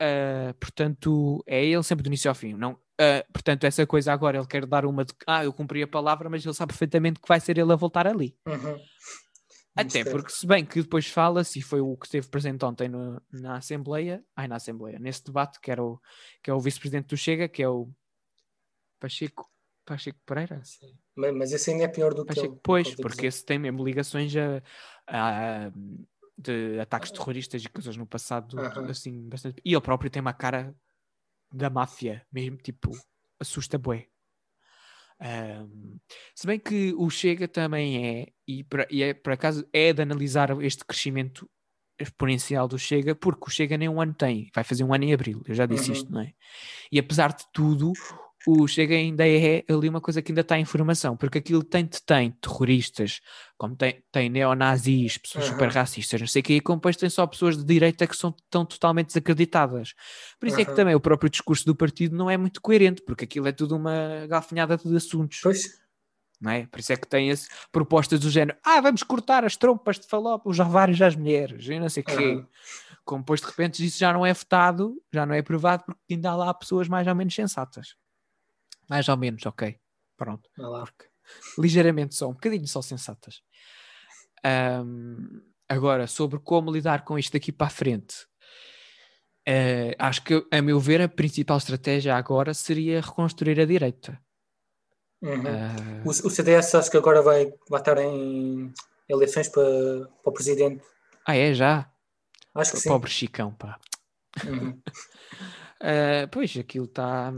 [0.00, 2.54] uh, portanto, é ele sempre do início ao fim.
[2.54, 5.88] Não, uh, portanto, essa coisa agora, ele quer dar uma de ah, eu cumpri a
[5.88, 8.36] palavra, mas ele sabe perfeitamente que vai ser ele a voltar ali.
[8.46, 8.78] Uhum.
[9.76, 13.20] Até porque, se bem que depois fala-se, e foi o que esteve presente ontem no,
[13.32, 16.00] na Assembleia, ai, na Assembleia, nesse debate, que, era o,
[16.42, 17.90] que é o vice-presidente do Chega, que é o
[19.00, 19.50] Pacheco,
[19.84, 20.62] Pacheco Pereira.
[20.64, 20.96] Sim.
[21.16, 22.60] Mas, mas esse ainda é pior do Pacheco, que.
[22.62, 24.62] pois, porque esse tem mesmo ligações a,
[25.08, 25.72] a,
[26.38, 28.56] de ataques terroristas e coisas no passado,
[28.88, 29.60] assim, bastante.
[29.64, 30.72] E ele próprio tem uma cara
[31.52, 32.90] da máfia, mesmo, tipo,
[33.40, 34.06] assusta bué.
[35.24, 35.98] Um,
[36.34, 40.02] se bem que o Chega também é, e, pra, e é, por acaso é de
[40.02, 41.48] analisar este crescimento
[41.98, 45.14] exponencial do Chega, porque o Chega nem um ano tem, vai fazer um ano em
[45.14, 45.96] abril, eu já disse uhum.
[45.96, 46.32] isto, não é?
[46.92, 47.92] E apesar de tudo,
[48.46, 51.86] o Chega ainda é ali uma coisa que ainda está em formação, porque aquilo tem,
[51.86, 53.20] tem terroristas
[53.56, 55.52] como tem, tem neonazis, pessoas uhum.
[55.52, 58.34] super racistas, não sei o que, e depois tem só pessoas de direita que são
[58.50, 59.94] tão totalmente desacreditadas.
[60.38, 60.62] Por isso uhum.
[60.62, 63.52] é que também o próprio discurso do partido não é muito coerente, porque aquilo é
[63.52, 65.40] tudo uma gafanhada de assuntos.
[65.42, 65.82] Pois.
[66.40, 66.66] Não é?
[66.66, 70.06] Por isso é que tem esse, propostas do género, ah, vamos cortar as trompas de
[70.06, 72.16] falópio, os ovários às mulheres, e não sei o uhum.
[72.16, 72.46] quê.
[73.04, 76.30] Como depois de repente isso já não é votado, já não é aprovado, porque ainda
[76.30, 77.94] há lá pessoas mais ou menos sensatas.
[78.88, 79.78] Mais ou menos, ok.
[80.16, 80.48] Pronto.
[81.58, 83.42] Ligeiramente só, um bocadinho só sensatas.
[84.44, 88.26] Um, agora, sobre como lidar com isto daqui para a frente.
[89.46, 94.18] Uh, acho que, a meu ver, a principal estratégia agora seria reconstruir a direita.
[95.22, 95.40] Uhum.
[95.40, 96.02] Uh...
[96.06, 98.72] O, o, CDS acho que agora vai, vai estar em
[99.08, 99.62] eleições para,
[100.22, 100.82] para o presidente.
[101.26, 101.52] Ah, é?
[101.54, 101.90] Já?
[102.54, 103.16] Acho que Pobre sim.
[103.16, 103.78] Chicão, pá.
[104.46, 104.70] Uhum.
[104.70, 107.32] uh, pois, aquilo está.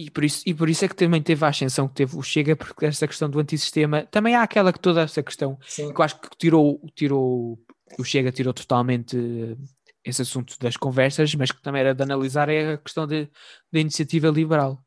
[0.00, 2.22] E por, isso, e por isso é que também teve a ascensão que teve o
[2.22, 5.92] Chega, porque esta questão do antissistema também há aquela que toda essa questão sim.
[5.92, 7.58] que eu acho que tirou, tirou
[7.98, 9.16] o Chega tirou totalmente
[10.02, 13.26] esse assunto das conversas, mas que também era de analisar é a questão da
[13.74, 14.82] iniciativa liberal,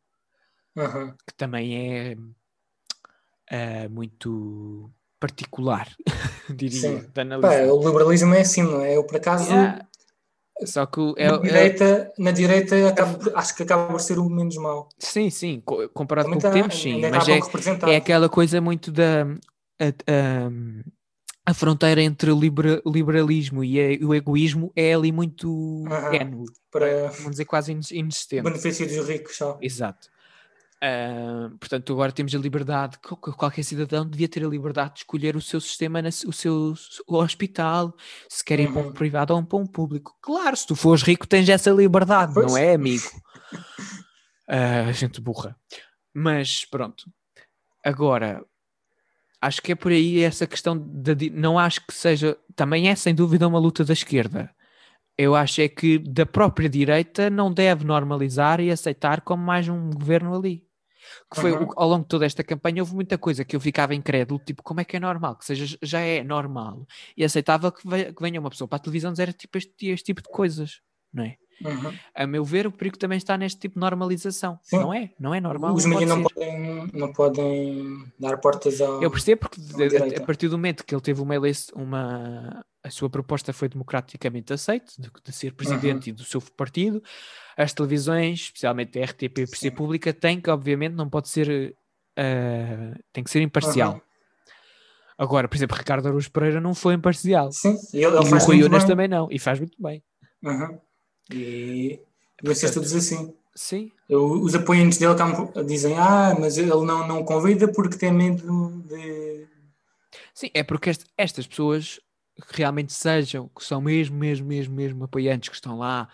[0.76, 1.14] uhum.
[1.28, 5.88] que também é uh, muito particular,
[6.49, 7.07] diria, Sim.
[7.14, 7.68] de analisar.
[7.68, 8.97] Pá, o liberalismo é assim, não é?
[8.97, 9.88] Eu, por acaso, yeah.
[10.66, 12.12] Só que é, na, direita, é...
[12.22, 14.88] na direita acaba, acho que acaba por ser o menos mau.
[14.99, 15.62] Sim, sim,
[15.93, 17.01] comparado Também com o que tá, temos, sim.
[17.01, 19.24] Mas é, é aquela coisa muito da.
[19.80, 20.49] A, a,
[21.45, 26.45] a fronteira entre o libera, liberalismo e a, o egoísmo é ali muito uhum.
[26.72, 28.43] para vamos dizer quase inexistente.
[28.43, 29.58] Benefício dos ricos só.
[29.62, 30.12] Exato.
[30.84, 35.40] Uh, portanto, agora temos a liberdade, qualquer cidadão devia ter a liberdade de escolher o
[35.40, 36.74] seu sistema, o seu
[37.08, 37.96] o hospital,
[38.28, 38.74] se quer ir uhum.
[38.74, 38.92] para um uhum.
[38.92, 40.14] privado ou para um público.
[40.22, 42.48] Claro, se tu fores rico, tens essa liberdade, pois.
[42.48, 43.06] não é, amigo?
[44.50, 45.56] Uh, gente burra.
[46.14, 47.06] Mas pronto,
[47.82, 48.46] agora
[49.42, 53.16] acho que é por aí essa questão de não acho que seja também é sem
[53.16, 54.54] dúvida uma luta da esquerda.
[55.18, 59.90] Eu acho é que da própria direita não deve normalizar e aceitar como mais um
[59.90, 60.62] governo ali
[61.32, 61.68] que foi uhum.
[61.76, 64.82] ao longo de toda esta campanha houve muita coisa que eu ficava incrédulo, tipo, como
[64.82, 65.36] é que é normal?
[65.38, 66.86] Que seja, já é normal
[67.16, 70.22] e aceitável que, que venha uma pessoa para a televisão dizer tipo este, este tipo
[70.22, 70.82] de coisas,
[71.14, 71.38] não é?
[71.62, 71.93] Uhum.
[72.16, 74.60] A meu ver, o perigo também está neste tipo de normalização.
[74.64, 74.78] Sim.
[74.78, 75.10] Não é?
[75.20, 75.74] Não é normal.
[75.74, 79.01] Os mídias não, podem, não podem dar portas ao.
[79.01, 82.66] Eu percebo, porque a, a, partir do momento que ele teve uma eleição, uma.
[82.84, 86.14] A sua proposta foi democraticamente aceita, de, de ser presidente uhum.
[86.14, 87.01] e do seu partido.
[87.56, 91.76] As televisões, especialmente a RTP e a Pública, têm que, obviamente, não pode ser.
[92.18, 93.93] Uh, tem que ser imparcial.
[93.93, 94.01] Uhum.
[95.18, 97.51] Agora, por exemplo, Ricardo Araújo Pereira não foi imparcial.
[97.51, 100.04] Sim, e, ele, ele e o Rui Unas também não, e faz muito bem.
[100.43, 100.80] Uhum.
[101.32, 102.00] E
[102.42, 103.34] vocês todos assim.
[103.56, 103.92] Sim.
[104.10, 105.14] Eu, os apoiantes dele
[105.66, 109.48] dizem, ah, mas ele não, não convida porque tem medo de.
[110.34, 112.00] Sim, é porque este, estas pessoas
[112.50, 116.10] que realmente sejam, que são mesmo, mesmo, mesmo, mesmo apoiantes que estão lá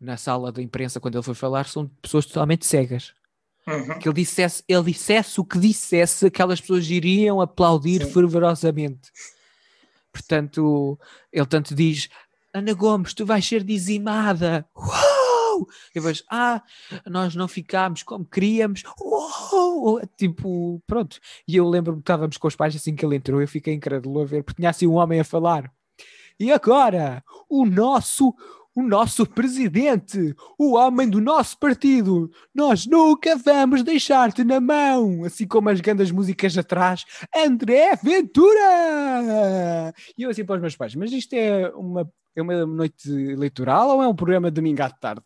[0.00, 3.14] na sala da imprensa quando ele foi falar, são pessoas totalmente cegas.
[3.66, 3.98] Uhum.
[3.98, 8.12] Que ele dissesse, ele dissesse o que dissesse, aquelas pessoas iriam aplaudir Sim.
[8.12, 9.12] fervorosamente.
[10.12, 10.98] Portanto,
[11.32, 12.08] ele tanto diz:
[12.52, 14.66] Ana Gomes, tu vais ser dizimada.
[14.76, 15.68] Uou!
[15.90, 16.62] E depois, ah,
[17.06, 18.82] nós não ficámos como queríamos.
[19.00, 20.00] Uou!
[20.16, 21.18] Tipo, pronto.
[21.46, 23.40] E eu lembro-me que estávamos com os pais assim que ele entrou.
[23.40, 25.70] Eu fiquei incrédulo a ver, porque tinha assim um homem a falar.
[26.38, 28.34] E agora, o nosso
[28.74, 32.30] o nosso presidente, o homem do nosso partido.
[32.54, 37.04] Nós nunca vamos deixar-te na mão, assim como as grandes músicas atrás.
[37.36, 39.92] André Ventura!
[40.16, 42.10] E eu assim para os meus pais, mas isto é uma,
[42.40, 45.22] é uma noite eleitoral ou é um programa de domingo à tarde?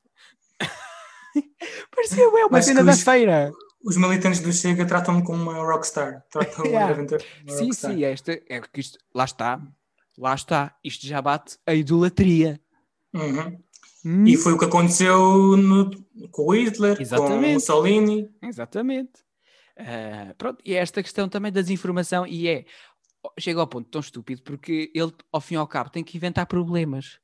[1.94, 3.52] Parecia é uma cena da feira.
[3.84, 6.24] Os militantes do Chega tratam-me como uma rockstar.
[6.30, 6.92] Tratam yeah.
[6.92, 7.92] Ventura sim, rockstar.
[7.92, 9.60] sim, esta, é que isto, lá está,
[10.16, 12.60] lá está, isto já bate a idolatria.
[13.12, 13.58] Uhum.
[14.04, 14.26] Hum.
[14.26, 15.90] E foi o que aconteceu no,
[16.30, 17.42] com o Hitler, Exatamente.
[17.42, 18.30] com o Mussolini.
[18.42, 19.24] Exatamente.
[19.78, 22.64] Uh, pronto, e é esta questão também da desinformação, e é
[23.38, 26.46] chega ao ponto tão estúpido porque ele, ao fim e ao cabo, tem que inventar
[26.46, 27.18] problemas.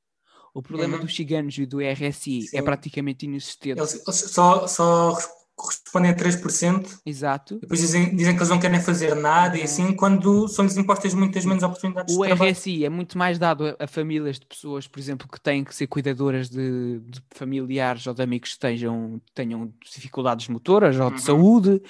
[0.53, 1.03] O problema uhum.
[1.03, 2.59] dos ciganos e do RSI é Sim.
[2.59, 3.78] é praticamente inexistente.
[3.78, 5.16] Eles, só, só
[5.61, 7.01] correspondem a 3%.
[7.05, 7.59] Exato.
[7.61, 11.44] Depois dizem, dizem que eles não querem fazer nada e assim, quando são-lhes impostas muitas
[11.44, 12.51] menos oportunidades o de trabalho.
[12.51, 15.62] O RSI é muito mais dado a, a, famílias de pessoas, por exemplo, que têm
[15.62, 21.09] que ser cuidadoras de, de familiares ou de amigos que tenham, tenham dificuldades motoras ou
[21.09, 21.18] de uhum.
[21.18, 21.82] saúde,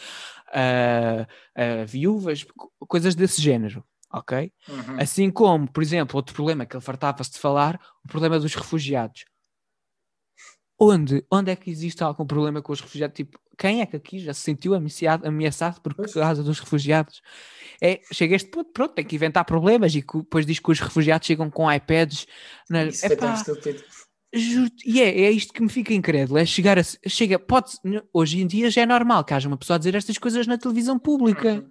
[0.53, 2.45] a, a viúvas,
[2.89, 3.85] coisas desse género.
[4.13, 4.53] Ok?
[4.69, 5.01] Uhum.
[5.01, 9.25] Assim como, por exemplo, outro problema que ele fartava-se de falar, o problema dos refugiados
[10.81, 13.15] onde, onde é que existe algum problema com os refugiados?
[13.15, 17.21] Tipo, quem é que aqui já se sentiu ameaçado, ameaçado por causa dos refugiados?
[17.83, 20.81] É, chega a este ponto, pronto, tem que inventar problemas e depois diz que os
[20.81, 22.27] refugiados chegam com iPads.
[22.71, 23.85] Na, Isso epá, é tão estúpido.
[24.87, 27.73] E é, é isto que me fica incrédulo, é chegar a, chega, pode,
[28.13, 30.57] hoje em dia já é normal que haja uma pessoa a dizer estas coisas na
[30.57, 31.55] televisão pública.
[31.55, 31.71] Uhum.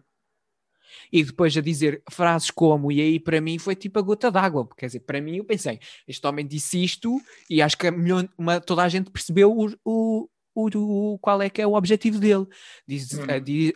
[1.12, 4.66] E depois a dizer frases como, e aí para mim foi tipo a gota d'água,
[4.66, 7.92] porque quer dizer, para mim eu pensei, este homem disse isto e acho que a
[7.92, 11.74] milhão, uma, toda a gente percebeu o, o, o, o, qual é que é o
[11.74, 12.46] objetivo dele.
[12.88, 13.26] Diz, uhum.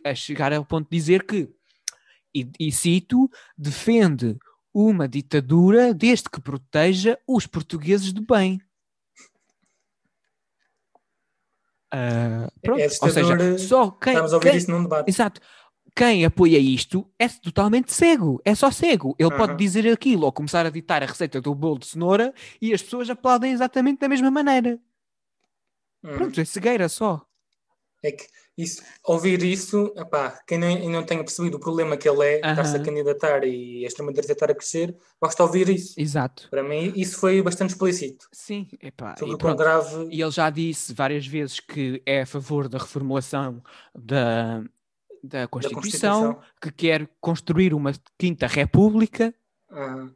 [0.06, 1.50] a, a, chegar ao ponto de dizer que,
[2.36, 4.38] e, e cito, defende
[4.74, 8.60] uma ditadura desde que proteja os portugueses do bem.
[11.94, 12.80] Uh, pronto.
[12.80, 15.10] É Ou seja, só quem, estamos a ouvir quem, isso num debate.
[15.10, 15.40] Exato.
[15.96, 19.16] Quem apoia isto é totalmente cego, é só cego.
[19.20, 22.74] Ele pode dizer aquilo ou começar a ditar a receita do bolo de cenoura e
[22.74, 24.80] as pessoas aplaudem exatamente da mesma maneira.
[26.04, 26.16] Hum.
[26.16, 27.24] Pronto, é cegueira só.
[28.04, 28.26] É que
[28.58, 32.42] isso, ouvir isso, epá, quem não, não tenha percebido o problema que ele é, uh
[32.42, 32.50] -huh.
[32.52, 35.94] estar-se a candidatar e a extrema-direita estar a crescer, basta ouvir isso.
[35.98, 36.50] Exato.
[36.50, 38.28] Para mim, isso foi bastante explícito.
[38.32, 40.08] Sim, epá, sobre e, o quão grave.
[40.12, 43.64] E ele já disse várias vezes que é a favor da reformulação
[43.96, 44.64] da,
[45.24, 46.54] da, Constituição, da Constituição.
[46.62, 49.34] que quer construir uma quinta república.
[49.72, 50.14] Uhum.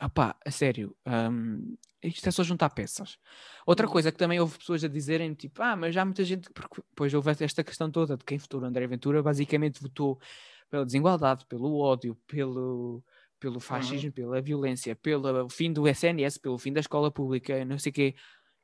[0.00, 3.18] Epá, a sério, um, isto é só juntar peças.
[3.66, 6.50] Outra coisa que também houve pessoas a dizerem, tipo, ah, mas já há muita gente,
[6.50, 10.20] porque depois houve esta questão toda de quem votou no André Ventura, basicamente votou
[10.68, 13.02] pela desigualdade, pelo ódio, pelo,
[13.40, 14.12] pelo fascismo, uhum.
[14.12, 18.14] pela violência, pelo fim do SNS, pelo fim da escola pública, não sei o quê.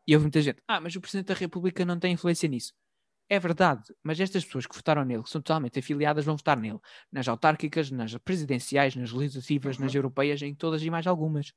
[0.06, 2.74] E houve muita gente, ah, mas o Presidente da República não tem influência nisso.
[3.32, 6.78] É verdade, mas estas pessoas que votaram nele, que são totalmente afiliadas, vão votar nele.
[7.10, 9.84] Nas autárquicas, nas presidenciais, nas legislativas, uhum.
[9.84, 11.54] nas europeias, em todas e mais algumas.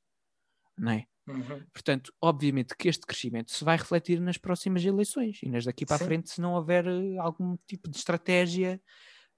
[0.78, 1.04] Não é?
[1.28, 1.62] Uhum.
[1.74, 5.98] Portanto, obviamente que este crescimento se vai refletir nas próximas eleições e nas daqui para
[5.98, 6.04] Sim.
[6.04, 8.80] a frente, se não houver eh, algum tipo de estratégia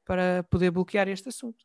[0.05, 1.65] para poder bloquear este assunto.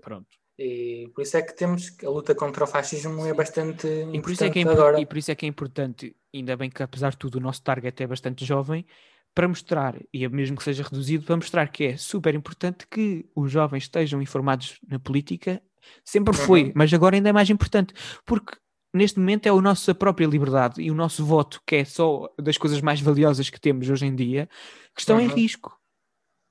[0.00, 0.28] Pronto.
[0.56, 3.30] E por isso é que temos que a luta contra o fascismo é Sim.
[3.30, 5.00] é bastante e por isso é que é agora.
[5.00, 7.64] E por isso é que é importante, ainda bem que apesar de tudo o nosso
[7.64, 8.86] target é bastante jovem,
[9.34, 13.50] para mostrar, e mesmo que seja reduzido, para mostrar que é super importante que os
[13.50, 15.60] jovens estejam informados na política.
[16.04, 17.92] Sempre foi, mas agora ainda é mais importante,
[18.24, 18.56] porque
[18.94, 22.56] neste momento é a nossa própria liberdade e o nosso voto, que é só das
[22.56, 24.48] coisas mais valiosas que temos hoje em dia,
[24.94, 25.22] que estão uhum.
[25.22, 25.76] em risco,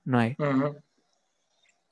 [0.05, 0.35] não é?
[0.37, 0.75] Uhum.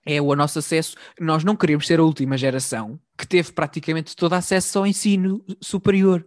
[0.05, 0.97] É o nosso acesso.
[1.19, 6.25] Nós não queremos ser a última geração que teve praticamente todo acesso ao ensino superior.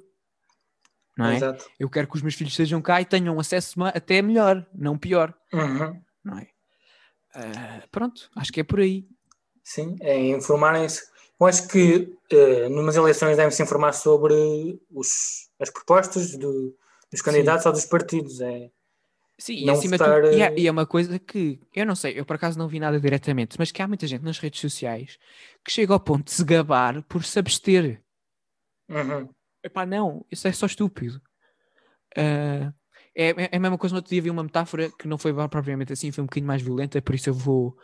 [1.16, 1.36] Não é?
[1.36, 1.70] Exato.
[1.78, 5.32] Eu quero que os meus filhos sejam cá e tenham acesso até melhor, não pior.
[5.52, 6.00] Uhum.
[6.24, 6.48] Não é?
[7.36, 9.06] Uh, pronto, acho que é por aí.
[9.62, 11.02] Sim, é informarem-se
[11.40, 14.34] eu acho que uh, numas eleições devem-se informar sobre
[14.90, 16.74] os, as propostas do,
[17.10, 17.68] dos candidatos Sim.
[17.68, 18.40] ou dos partidos.
[18.40, 18.70] É,
[19.36, 22.18] Sim, e, acima votar, tudo, e, é, e, é, uma coisa que eu não sei,
[22.18, 25.18] eu por acaso não vi nada diretamente, mas que há muita gente nas redes sociais
[25.64, 28.00] que chega ao ponto de se gabar por se abster.
[28.88, 29.28] Uhum.
[29.64, 31.22] Epá, não, isso é só estúpido.
[32.16, 32.72] Uh,
[33.16, 35.92] é, é a mesma coisa, no outro dia vi uma metáfora que não foi propriamente
[35.92, 37.76] assim, foi um bocadinho mais violenta, por isso eu vou,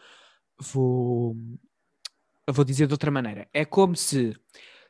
[0.58, 1.34] vou
[2.52, 3.48] vou dizer de outra maneira.
[3.52, 4.36] É como se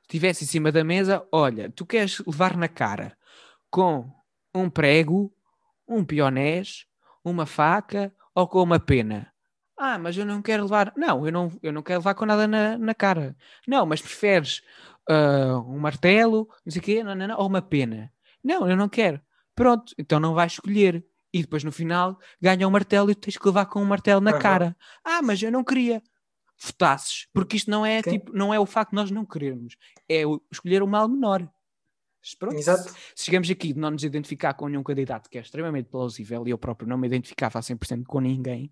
[0.02, 3.16] estivesse em cima da mesa, olha, tu queres levar na cara
[3.70, 4.10] com
[4.54, 5.32] um prego,
[5.86, 6.86] um pionés,
[7.24, 9.32] uma faca ou com uma pena.
[9.76, 10.92] Ah, mas eu não quero levar.
[10.96, 13.34] Não, eu não, eu não quero levar com nada na, na cara.
[13.66, 14.62] Não, mas preferes
[15.10, 18.12] uh, um martelo, não sei o quê, não, não, não, ou uma pena.
[18.42, 19.20] Não, eu não quero.
[19.54, 21.04] Pronto, então não vais escolher.
[21.32, 24.32] E depois no final ganha um martelo e tens que levar com um martelo na
[24.32, 24.38] uhum.
[24.38, 24.76] cara.
[25.04, 26.02] Ah, mas eu não queria
[26.62, 28.18] votasses, porque isto não é, okay.
[28.18, 29.76] tipo, não é o facto de nós não querermos,
[30.08, 31.48] é o, escolher o mal menor.
[32.38, 32.92] Pronto, Exato.
[33.14, 36.50] Se chegamos aqui de não nos identificar com nenhum candidato que é extremamente plausível, e
[36.50, 38.70] eu próprio não me identificava a 100% com ninguém,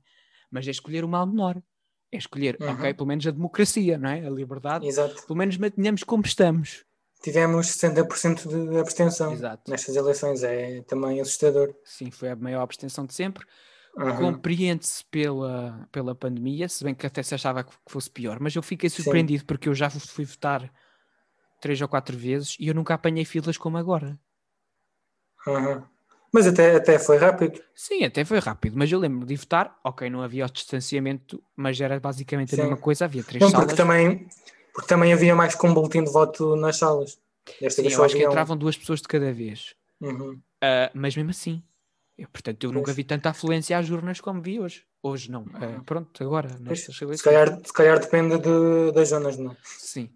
[0.51, 1.63] mas é escolher o mal menor.
[2.11, 2.71] É escolher, uhum.
[2.73, 4.27] ok, pelo menos a democracia, não é?
[4.27, 4.87] A liberdade.
[4.87, 5.27] Exato.
[5.27, 6.85] Pelo menos mantenhamos como estamos.
[7.23, 9.71] Tivemos 60% de abstenção Exato.
[9.71, 11.75] nestas eleições, é também assustador.
[11.85, 13.45] Sim, foi a maior abstenção de sempre.
[13.97, 14.17] Uhum.
[14.17, 18.63] Compreende-se pela, pela pandemia, se bem que até se achava que fosse pior, mas eu
[18.63, 19.47] fiquei surpreendido Sim.
[19.47, 20.73] porque eu já fui votar
[21.61, 24.19] três ou quatro vezes e eu nunca apanhei filas como agora.
[25.47, 25.83] Uhum.
[26.33, 27.61] Mas até, até foi rápido.
[27.75, 31.81] Sim, até foi rápido, mas eu lembro de votar, ok, não havia o distanciamento, mas
[31.81, 32.61] era basicamente Sim.
[32.61, 33.67] a mesma coisa, havia três não, salas.
[33.67, 34.29] Porque também,
[34.75, 37.19] porque também havia mais que um boletim de voto nas salas.
[37.61, 39.75] Desta Sim, eu acho que entravam duas pessoas de cada vez.
[40.01, 40.33] Uhum.
[40.33, 41.63] Uh, mas mesmo assim,
[42.17, 42.81] eu, portanto, eu pois.
[42.81, 44.85] nunca vi tanta afluência às urnas como vi hoje.
[45.03, 45.43] Hoje não.
[45.43, 46.59] Uh, pronto, agora.
[46.61, 49.57] Nestas se, calhar, se calhar depende de, das zonas, não?
[49.63, 50.11] Sim.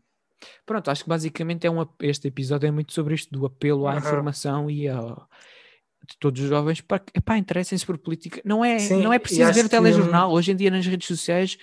[0.67, 3.93] Pronto, acho que basicamente é um, este episódio é muito sobre isto, do apelo à
[3.93, 3.99] uhum.
[3.99, 5.29] informação e, ao,
[6.09, 8.41] de todos os jovens para epá, interessem-se por política.
[8.45, 10.29] Não é, Sim, não é preciso ver o telejornal.
[10.29, 10.35] Que...
[10.37, 11.57] Hoje em dia nas redes sociais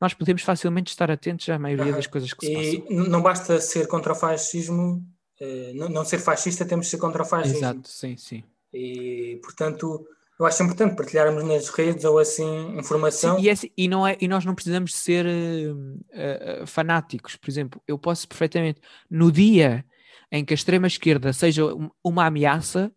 [0.00, 3.08] nós podemos facilmente estar atentos à maioria das coisas que se e passam.
[3.08, 5.02] Não basta ser contra o fascismo,
[5.40, 7.58] eh, não, não ser fascista, temos de ser contra o fascismo.
[7.58, 8.44] Exato, sim, sim.
[8.72, 10.06] E portanto
[10.38, 13.36] eu acho importante partilharmos nas redes ou assim informação.
[13.36, 17.36] Sim, e, é, assim, e, não é, e nós não precisamos ser uh, uh, fanáticos.
[17.36, 18.80] Por exemplo, eu posso perfeitamente,
[19.10, 19.84] no dia
[20.30, 21.62] em que a extrema-esquerda seja
[22.04, 22.92] uma ameaça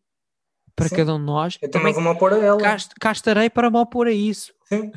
[0.80, 0.96] para Sim.
[0.96, 2.62] cada um de nós, eu também vou-me opor a ela.
[2.62, 4.54] Cá, cá estarei para me opor a isso.
[4.66, 4.92] Sim.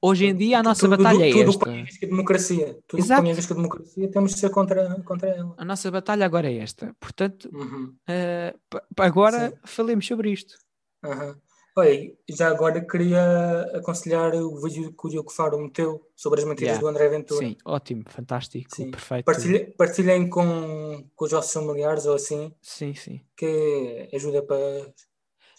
[0.00, 1.64] Hoje em dia a nossa tudo, batalha tudo, é esta.
[1.64, 2.78] Tudo que a democracia.
[2.86, 3.22] Tudo Exato.
[3.22, 5.54] que a democracia temos de ser contra, contra ela.
[5.56, 6.94] A nossa batalha agora é esta.
[7.00, 7.94] Portanto, uhum.
[8.08, 9.56] uh, agora Sim.
[9.64, 10.54] falemos sobre isto.
[11.02, 11.34] Uhum.
[11.76, 16.76] Oi, já agora queria aconselhar o vídeo que o Diogo Faro meteu sobre as mentiras
[16.76, 16.80] yeah.
[16.80, 17.44] do André Ventura.
[17.44, 18.92] Sim, ótimo, fantástico, sim.
[18.92, 19.24] perfeito.
[19.24, 22.54] Partilhem, partilhem com, com os vossos familiares ou assim.
[22.62, 23.20] Sim, sim.
[23.36, 24.92] Que ajuda para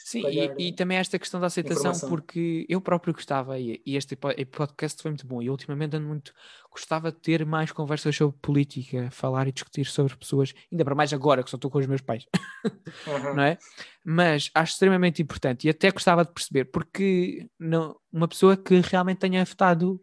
[0.06, 2.10] Sim, e, e, também esta questão da aceitação, informação.
[2.10, 6.32] porque eu próprio gostava, e, este podcast foi muito bom, e ultimamente ando muito,
[6.70, 11.12] gostava de ter mais conversas sobre política, falar e discutir sobre pessoas, ainda para mais
[11.12, 12.24] agora que só estou com os meus pais,
[13.08, 13.34] uhum.
[13.34, 13.58] não é?
[14.06, 19.18] Mas acho extremamente importante, e até gostava de perceber, porque não, uma pessoa que realmente
[19.18, 20.00] tenha afetado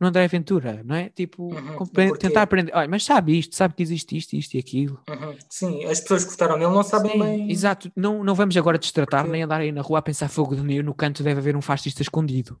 [0.00, 1.10] no André Aventura, não é?
[1.10, 2.72] Tipo, uhum, tentar aprender.
[2.74, 4.98] Olha, mas sabe isto, sabe que existe isto, isto e aquilo.
[5.06, 5.36] Uhum.
[5.50, 7.50] Sim, as pessoas que votaram nele não sabem Sim, bem.
[7.50, 10.62] Exato, não, não vamos agora destratar nem andar aí na rua a pensar fogo de
[10.62, 12.58] neo, no canto deve haver um fascista escondido.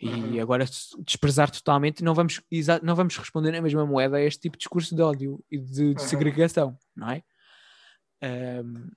[0.00, 0.42] E uhum.
[0.42, 0.64] agora
[1.06, 2.40] desprezar totalmente, não vamos,
[2.82, 5.94] não vamos responder na mesma moeda a este tipo de discurso de ódio e de,
[5.94, 7.22] de segregação, não é?
[8.22, 8.90] Um,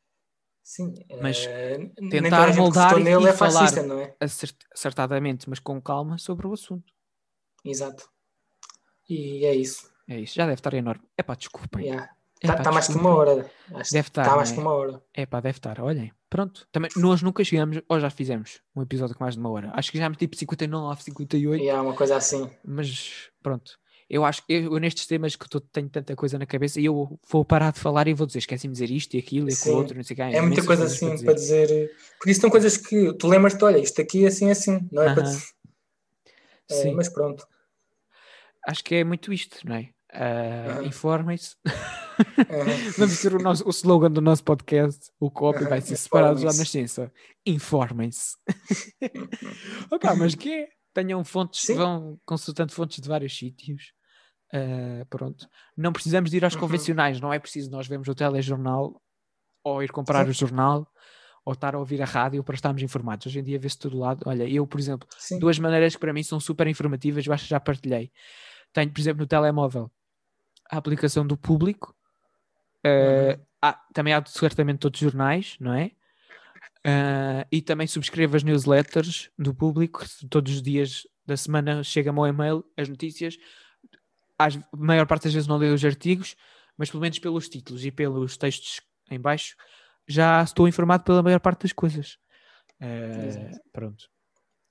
[0.64, 4.16] Sim, mas uh, tentar moldar e, e é falar fascista, é?
[4.74, 6.94] acertadamente, mas com calma sobre o assunto.
[7.64, 8.10] Exato.
[9.10, 9.92] E é isso.
[10.08, 11.04] É isso, já deve estar enorme.
[11.18, 11.86] É pá, desculpem.
[11.86, 12.08] Está
[12.44, 12.58] yeah.
[12.58, 13.50] tá, tá mais que uma hora.
[13.74, 14.22] Acho deve estar.
[14.24, 14.54] Está mais é?
[14.54, 15.02] que uma hora.
[15.14, 15.80] É pá, deve estar.
[15.80, 16.68] Olhem, pronto.
[16.72, 19.72] Também, nós nunca chegamos, ou já fizemos um episódio com mais de uma hora.
[19.74, 21.64] Acho que já tipo 59, 58.
[21.64, 22.50] E é uma coisa assim.
[22.66, 23.80] Mas pronto.
[24.10, 27.18] Eu acho que eu, nestes temas que tô, tenho tanta coisa na cabeça e eu
[27.28, 29.78] vou parar de falar e vou dizer, esqueci-me de dizer isto e aquilo e aquilo
[29.78, 31.26] outro, não sei o É muita coisa assim para dizer.
[31.26, 31.92] para dizer.
[32.18, 35.08] Porque isso são coisas que tu lembras-te, olha, isto aqui é assim, assim, não é?
[35.08, 35.16] Uh -huh.
[35.16, 35.48] para dizer.
[36.70, 37.48] É, mas pronto
[38.68, 39.90] acho que é muito isto, não é?
[40.14, 40.88] Uh, uhum.
[40.88, 41.56] Informem-se.
[41.66, 41.74] Uhum.
[42.98, 45.10] Vamos ter o, nosso, o slogan do nosso podcast.
[45.20, 47.12] O copy vai ser separado já na nascença.
[47.46, 48.36] Informem-se.
[49.92, 50.68] Opa, mas que é?
[50.94, 51.76] Tenham fontes, Sim.
[51.76, 53.94] vão consultando fontes de vários sítios.
[54.54, 55.48] Uh, pronto.
[55.76, 56.60] Não precisamos de ir aos uhum.
[56.60, 59.02] convencionais, não é preciso nós vermos o telejornal
[59.64, 60.30] ou ir comprar Sim.
[60.30, 60.88] o jornal
[61.44, 63.26] ou estar a ouvir a rádio para estarmos informados.
[63.26, 64.22] Hoje em dia vê-se todo lado.
[64.28, 65.40] Olha, eu, por exemplo, Sim.
[65.40, 68.12] duas maneiras que para mim são super informativas, eu acho que já partilhei.
[68.74, 69.92] Tenho, por exemplo, no telemóvel
[70.70, 71.96] a aplicação do público.
[72.86, 73.46] Uh, uhum.
[73.62, 75.92] há, também há certamente todos os jornais, não é?
[76.86, 80.04] Uh, e também subscrevo as newsletters do público.
[80.30, 83.38] Todos os dias da semana chega-me ao e-mail as notícias.
[84.38, 86.36] a maior parte das vezes não leio os artigos,
[86.78, 89.56] mas pelo menos pelos títulos e pelos textos em baixo
[90.08, 92.18] já estou informado pela maior parte das coisas.
[92.82, 94.10] Uh, pronto.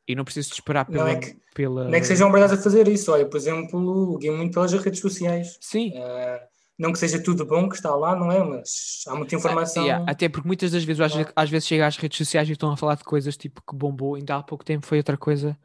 [0.06, 1.84] E não preciso de esperar pela, não é que, pela...
[1.84, 3.12] Não é que sejam obrigados a fazer isso.
[3.12, 5.56] Olha, por exemplo, guio muito pelas redes sociais.
[5.60, 5.90] Sim.
[5.90, 6.40] Uh,
[6.78, 8.42] não que seja tudo bom que está lá, não é?
[8.42, 9.84] Mas há muita informação.
[9.84, 10.10] Ah, yeah.
[10.10, 12.72] Até porque muitas das vezes, às, vezes, às vezes chega às redes sociais e estão
[12.72, 15.56] a falar de coisas tipo que bombou, ainda há pouco tempo foi outra coisa.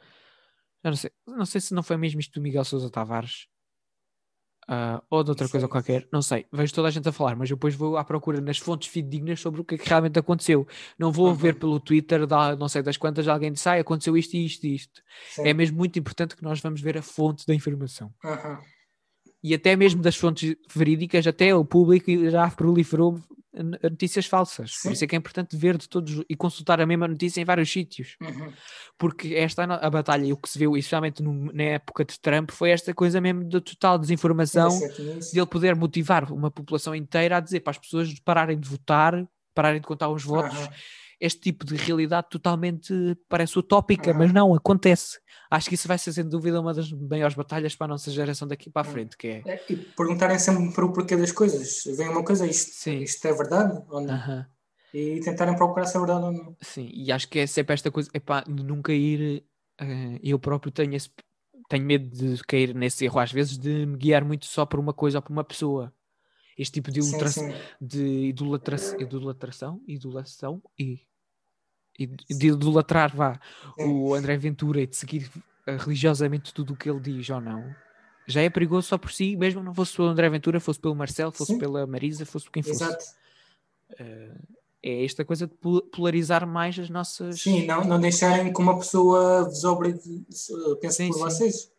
[0.84, 3.48] Já não sei, não sei se não foi mesmo isto do Miguel Sousa Tavares.
[4.70, 6.46] Uh, ou de outra coisa qualquer, não sei.
[6.52, 9.62] Vejo toda a gente a falar, mas depois vou à procura nas fontes fidedignas sobre
[9.62, 10.68] o que, é que realmente aconteceu.
[11.00, 11.34] Não vou uhum.
[11.34, 14.68] ver pelo Twitter da não sei das quantas alguém disse, ah, aconteceu isto e isto
[14.68, 15.02] e isto.
[15.30, 15.48] Sim.
[15.48, 18.14] É mesmo muito importante que nós vamos ver a fonte da informação.
[18.22, 18.58] Uhum.
[19.42, 23.18] E até mesmo das fontes verídicas, até o público já proliferou
[23.84, 24.76] notícias falsas.
[24.76, 24.90] Sim.
[24.90, 27.46] Por isso é que é importante ver de todos e consultar a mesma notícia em
[27.46, 28.16] vários sítios.
[28.22, 28.52] Uhum.
[28.98, 32.52] Porque esta a batalha e o que se viu, especialmente no, na época de Trump,
[32.52, 34.70] foi esta coisa mesmo de total desinformação,
[35.32, 39.28] de ele poder motivar uma população inteira a dizer para as pessoas pararem de votar,
[39.54, 40.60] pararem de contar os votos.
[40.60, 40.70] Uhum
[41.20, 42.94] este tipo de realidade totalmente
[43.28, 44.18] parece utópica, uhum.
[44.18, 45.20] mas não, acontece.
[45.50, 48.48] Acho que isso vai ser sem dúvida uma das maiores batalhas para a nossa geração
[48.48, 49.44] daqui para a frente, que é...
[49.46, 51.84] é e perguntarem sempre para o porquê das coisas.
[51.98, 53.00] Vem uma coisa, isto, Sim.
[53.00, 54.14] isto é verdade ou não?
[54.14, 54.46] Uhum.
[54.94, 56.56] E tentarem procurar se é verdade ou não.
[56.62, 59.44] Sim, e acho que é sempre esta coisa, epá, de nunca ir...
[59.80, 61.12] Uh, eu próprio tenho esse
[61.70, 64.94] tenho medo de cair nesse erro às vezes de me guiar muito só por uma
[64.94, 65.94] coisa ou por uma pessoa
[66.58, 67.54] este tipo de, sim, sim.
[67.80, 71.02] de idolatração, idolatração, idolação e,
[71.98, 73.40] e de idolatrar vá,
[73.78, 75.30] o André Ventura e de seguir
[75.68, 77.76] eh, religiosamente tudo o que ele diz ou não,
[78.28, 81.32] já é perigoso só por si, mesmo não fosse pelo André Ventura, fosse pelo Marcelo,
[81.32, 81.60] fosse sim.
[81.60, 82.84] pela Marisa, fosse por quem fosse.
[82.84, 83.06] Exato.
[83.92, 85.54] Uh, é esta coisa de
[85.92, 87.42] polarizar mais as nossas.
[87.42, 90.26] Sim, não, não deixarem que uma pessoa vos obrigue,
[90.82, 91.20] pense sim, por sim.
[91.20, 91.72] vocês.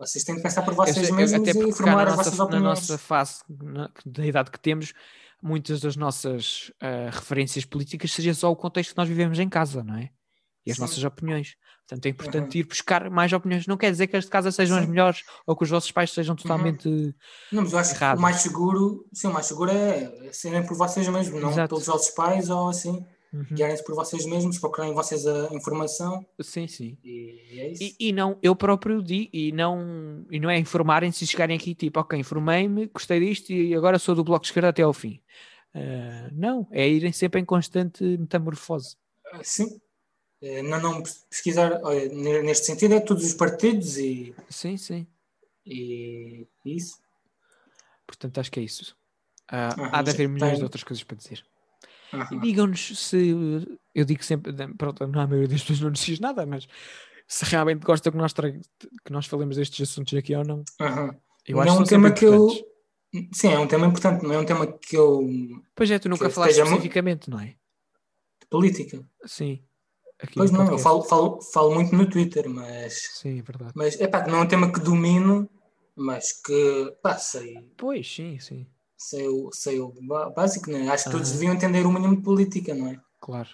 [0.00, 2.62] Vocês têm de pensar por vocês eu, mesmos até e formar as vossas opiniões.
[2.62, 4.94] Na nossa fase, na, da idade que temos,
[5.42, 9.84] muitas das nossas uh, referências políticas seja só o contexto que nós vivemos em casa,
[9.84, 10.08] não é?
[10.64, 10.82] E as Sim.
[10.82, 11.54] nossas opiniões.
[11.86, 12.60] Portanto, é importante uhum.
[12.60, 13.66] ir buscar mais opiniões.
[13.66, 14.84] Não quer dizer que as de casa sejam sim.
[14.84, 16.88] as melhores ou que os vossos pais sejam totalmente.
[16.88, 17.12] Uhum.
[17.52, 18.14] Não, mas eu acho errados.
[18.14, 21.68] que o mais seguro, sim, o mais seguro é serem por vocês mesmos, não Exato.
[21.68, 23.04] pelos vossos pais ou assim.
[23.32, 23.46] Uhum.
[23.52, 26.26] Guiarem-se por vocês mesmos, procurarem vocês a informação.
[26.40, 26.98] Sim, sim.
[27.04, 27.82] E, é isso.
[27.82, 31.74] E, e, não, eu próprio digo, e não, e não é informarem-se e chegarem aqui
[31.74, 35.20] tipo, ok, informei-me, gostei disto e agora sou do Bloco de Esquerda até ao fim.
[35.72, 38.96] Uh, não, é irem sempre em constante metamorfose.
[39.42, 39.80] Sim,
[40.42, 42.08] eh, não, não pesquisar, olha,
[42.42, 44.34] neste sentido é todos os partidos e.
[44.48, 45.06] Sim, sim.
[45.64, 46.98] E isso.
[48.06, 48.96] Portanto, acho que é isso.
[49.52, 51.44] Uh, há de haver milhões de outras coisas para dizer.
[52.32, 53.34] E digam-nos se.
[53.94, 56.66] Eu digo sempre, pronto, não, a maioria das pessoas não nos diz nada, mas
[57.26, 58.50] se realmente gosta que nós, tra...
[58.50, 60.64] que nós falemos destes assuntos aqui ou não.
[61.46, 62.48] Eu não acho é um tema que eu.
[63.32, 65.28] Sim, é um tema importante, não é um tema que eu.
[65.74, 67.30] Pois é, tu nunca falaste especificamente, muito...
[67.30, 67.56] não é?
[68.40, 69.04] De política.
[69.24, 69.62] Sim.
[70.22, 73.00] Aqui pois não, eu falo, falo, falo muito no Twitter, mas.
[73.14, 73.72] Sim, é verdade.
[73.74, 75.48] Mas é pá, não é um tema que domino,
[75.96, 77.54] mas que pá, sei.
[77.76, 78.66] Pois, sim, sim.
[79.00, 79.92] Sei o
[80.36, 80.88] básico, né?
[80.90, 83.00] Acho que todos deviam entender o mínimo de política, não é?
[83.18, 83.48] Claro.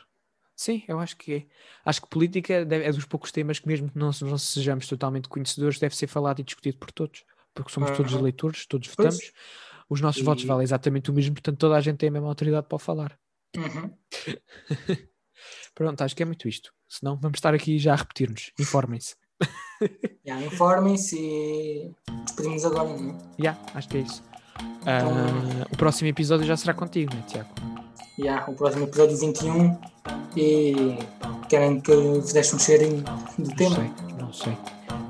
[0.56, 1.46] Sim, eu acho que é.
[1.84, 5.78] Acho que política é dos poucos temas que, mesmo que não, não sejamos totalmente conhecedores,
[5.78, 7.24] deve ser falado e discutido por todos.
[7.54, 7.96] Porque somos uhum.
[7.96, 9.18] todos eleitores, todos votamos.
[9.18, 9.32] Pois.
[9.88, 10.24] Os nossos e...
[10.24, 13.16] votos valem exatamente o mesmo, portanto, toda a gente tem a mesma autoridade para falar.
[13.56, 13.96] Uhum.
[15.74, 16.72] Pronto, acho que é muito isto.
[16.88, 18.50] Senão vamos estar aqui já a repetir-nos.
[18.58, 19.14] Informem-se.
[20.26, 21.94] yeah, Informem-se e
[22.24, 23.42] despedimos agora, não é?
[23.42, 24.24] Yeah, acho que é isso.
[24.60, 27.48] Uh, o próximo episódio já será contigo, não é, Tiago?
[28.18, 29.76] Yeah, o próximo episódio 21
[30.36, 30.98] e
[31.48, 31.92] querem que
[32.32, 33.02] deixe um cheirinho
[33.38, 33.76] do não tema?
[33.76, 34.56] Sei, não sei.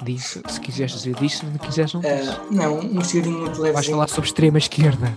[0.02, 2.28] Diz, se quiseres dizer diz, se não quiseres não diz.
[2.28, 3.74] Uh, não, um cheirinho muito leve.
[3.74, 5.16] Vais falar sobre extrema esquerda.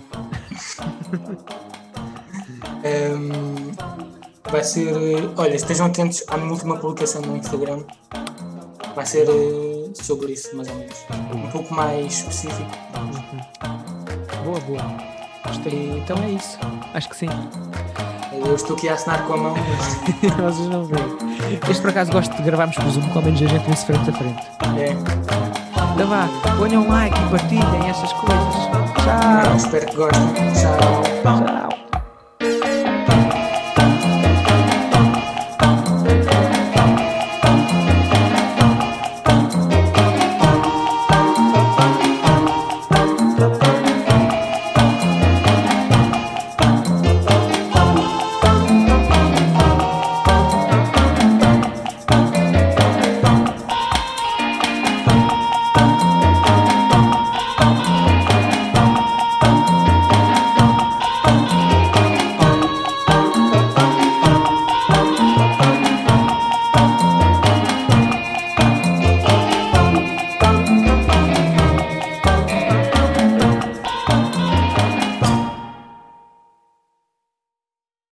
[2.84, 3.72] um,
[4.50, 4.94] vai ser.
[5.36, 7.84] Olha, estejam atentos à minha última publicação no Instagram.
[8.94, 10.96] Vai ser uh, sobre isso, mais ou menos.
[11.34, 12.70] Um pouco mais específico.
[12.96, 13.79] Uhum.
[14.44, 14.82] Boa, boa.
[15.46, 15.98] Gostei.
[15.98, 16.58] Então é isso.
[16.94, 17.28] Acho que sim.
[18.32, 19.54] Eu estou aqui a assinar com a mão.
[19.54, 20.32] Mas...
[20.36, 21.18] Vocês não veem.
[21.68, 24.10] Este por acaso gosto de gravarmos com o Zoom, com menos a gente vê-se frente
[24.10, 24.46] a frente.
[24.78, 24.96] É.
[25.94, 28.54] Então vá, ponham um like e partilhem essas coisas.
[29.02, 29.56] Tchau.
[29.56, 30.52] espero que gostem.
[30.54, 31.02] Tchau.
[31.22, 31.69] Tchau.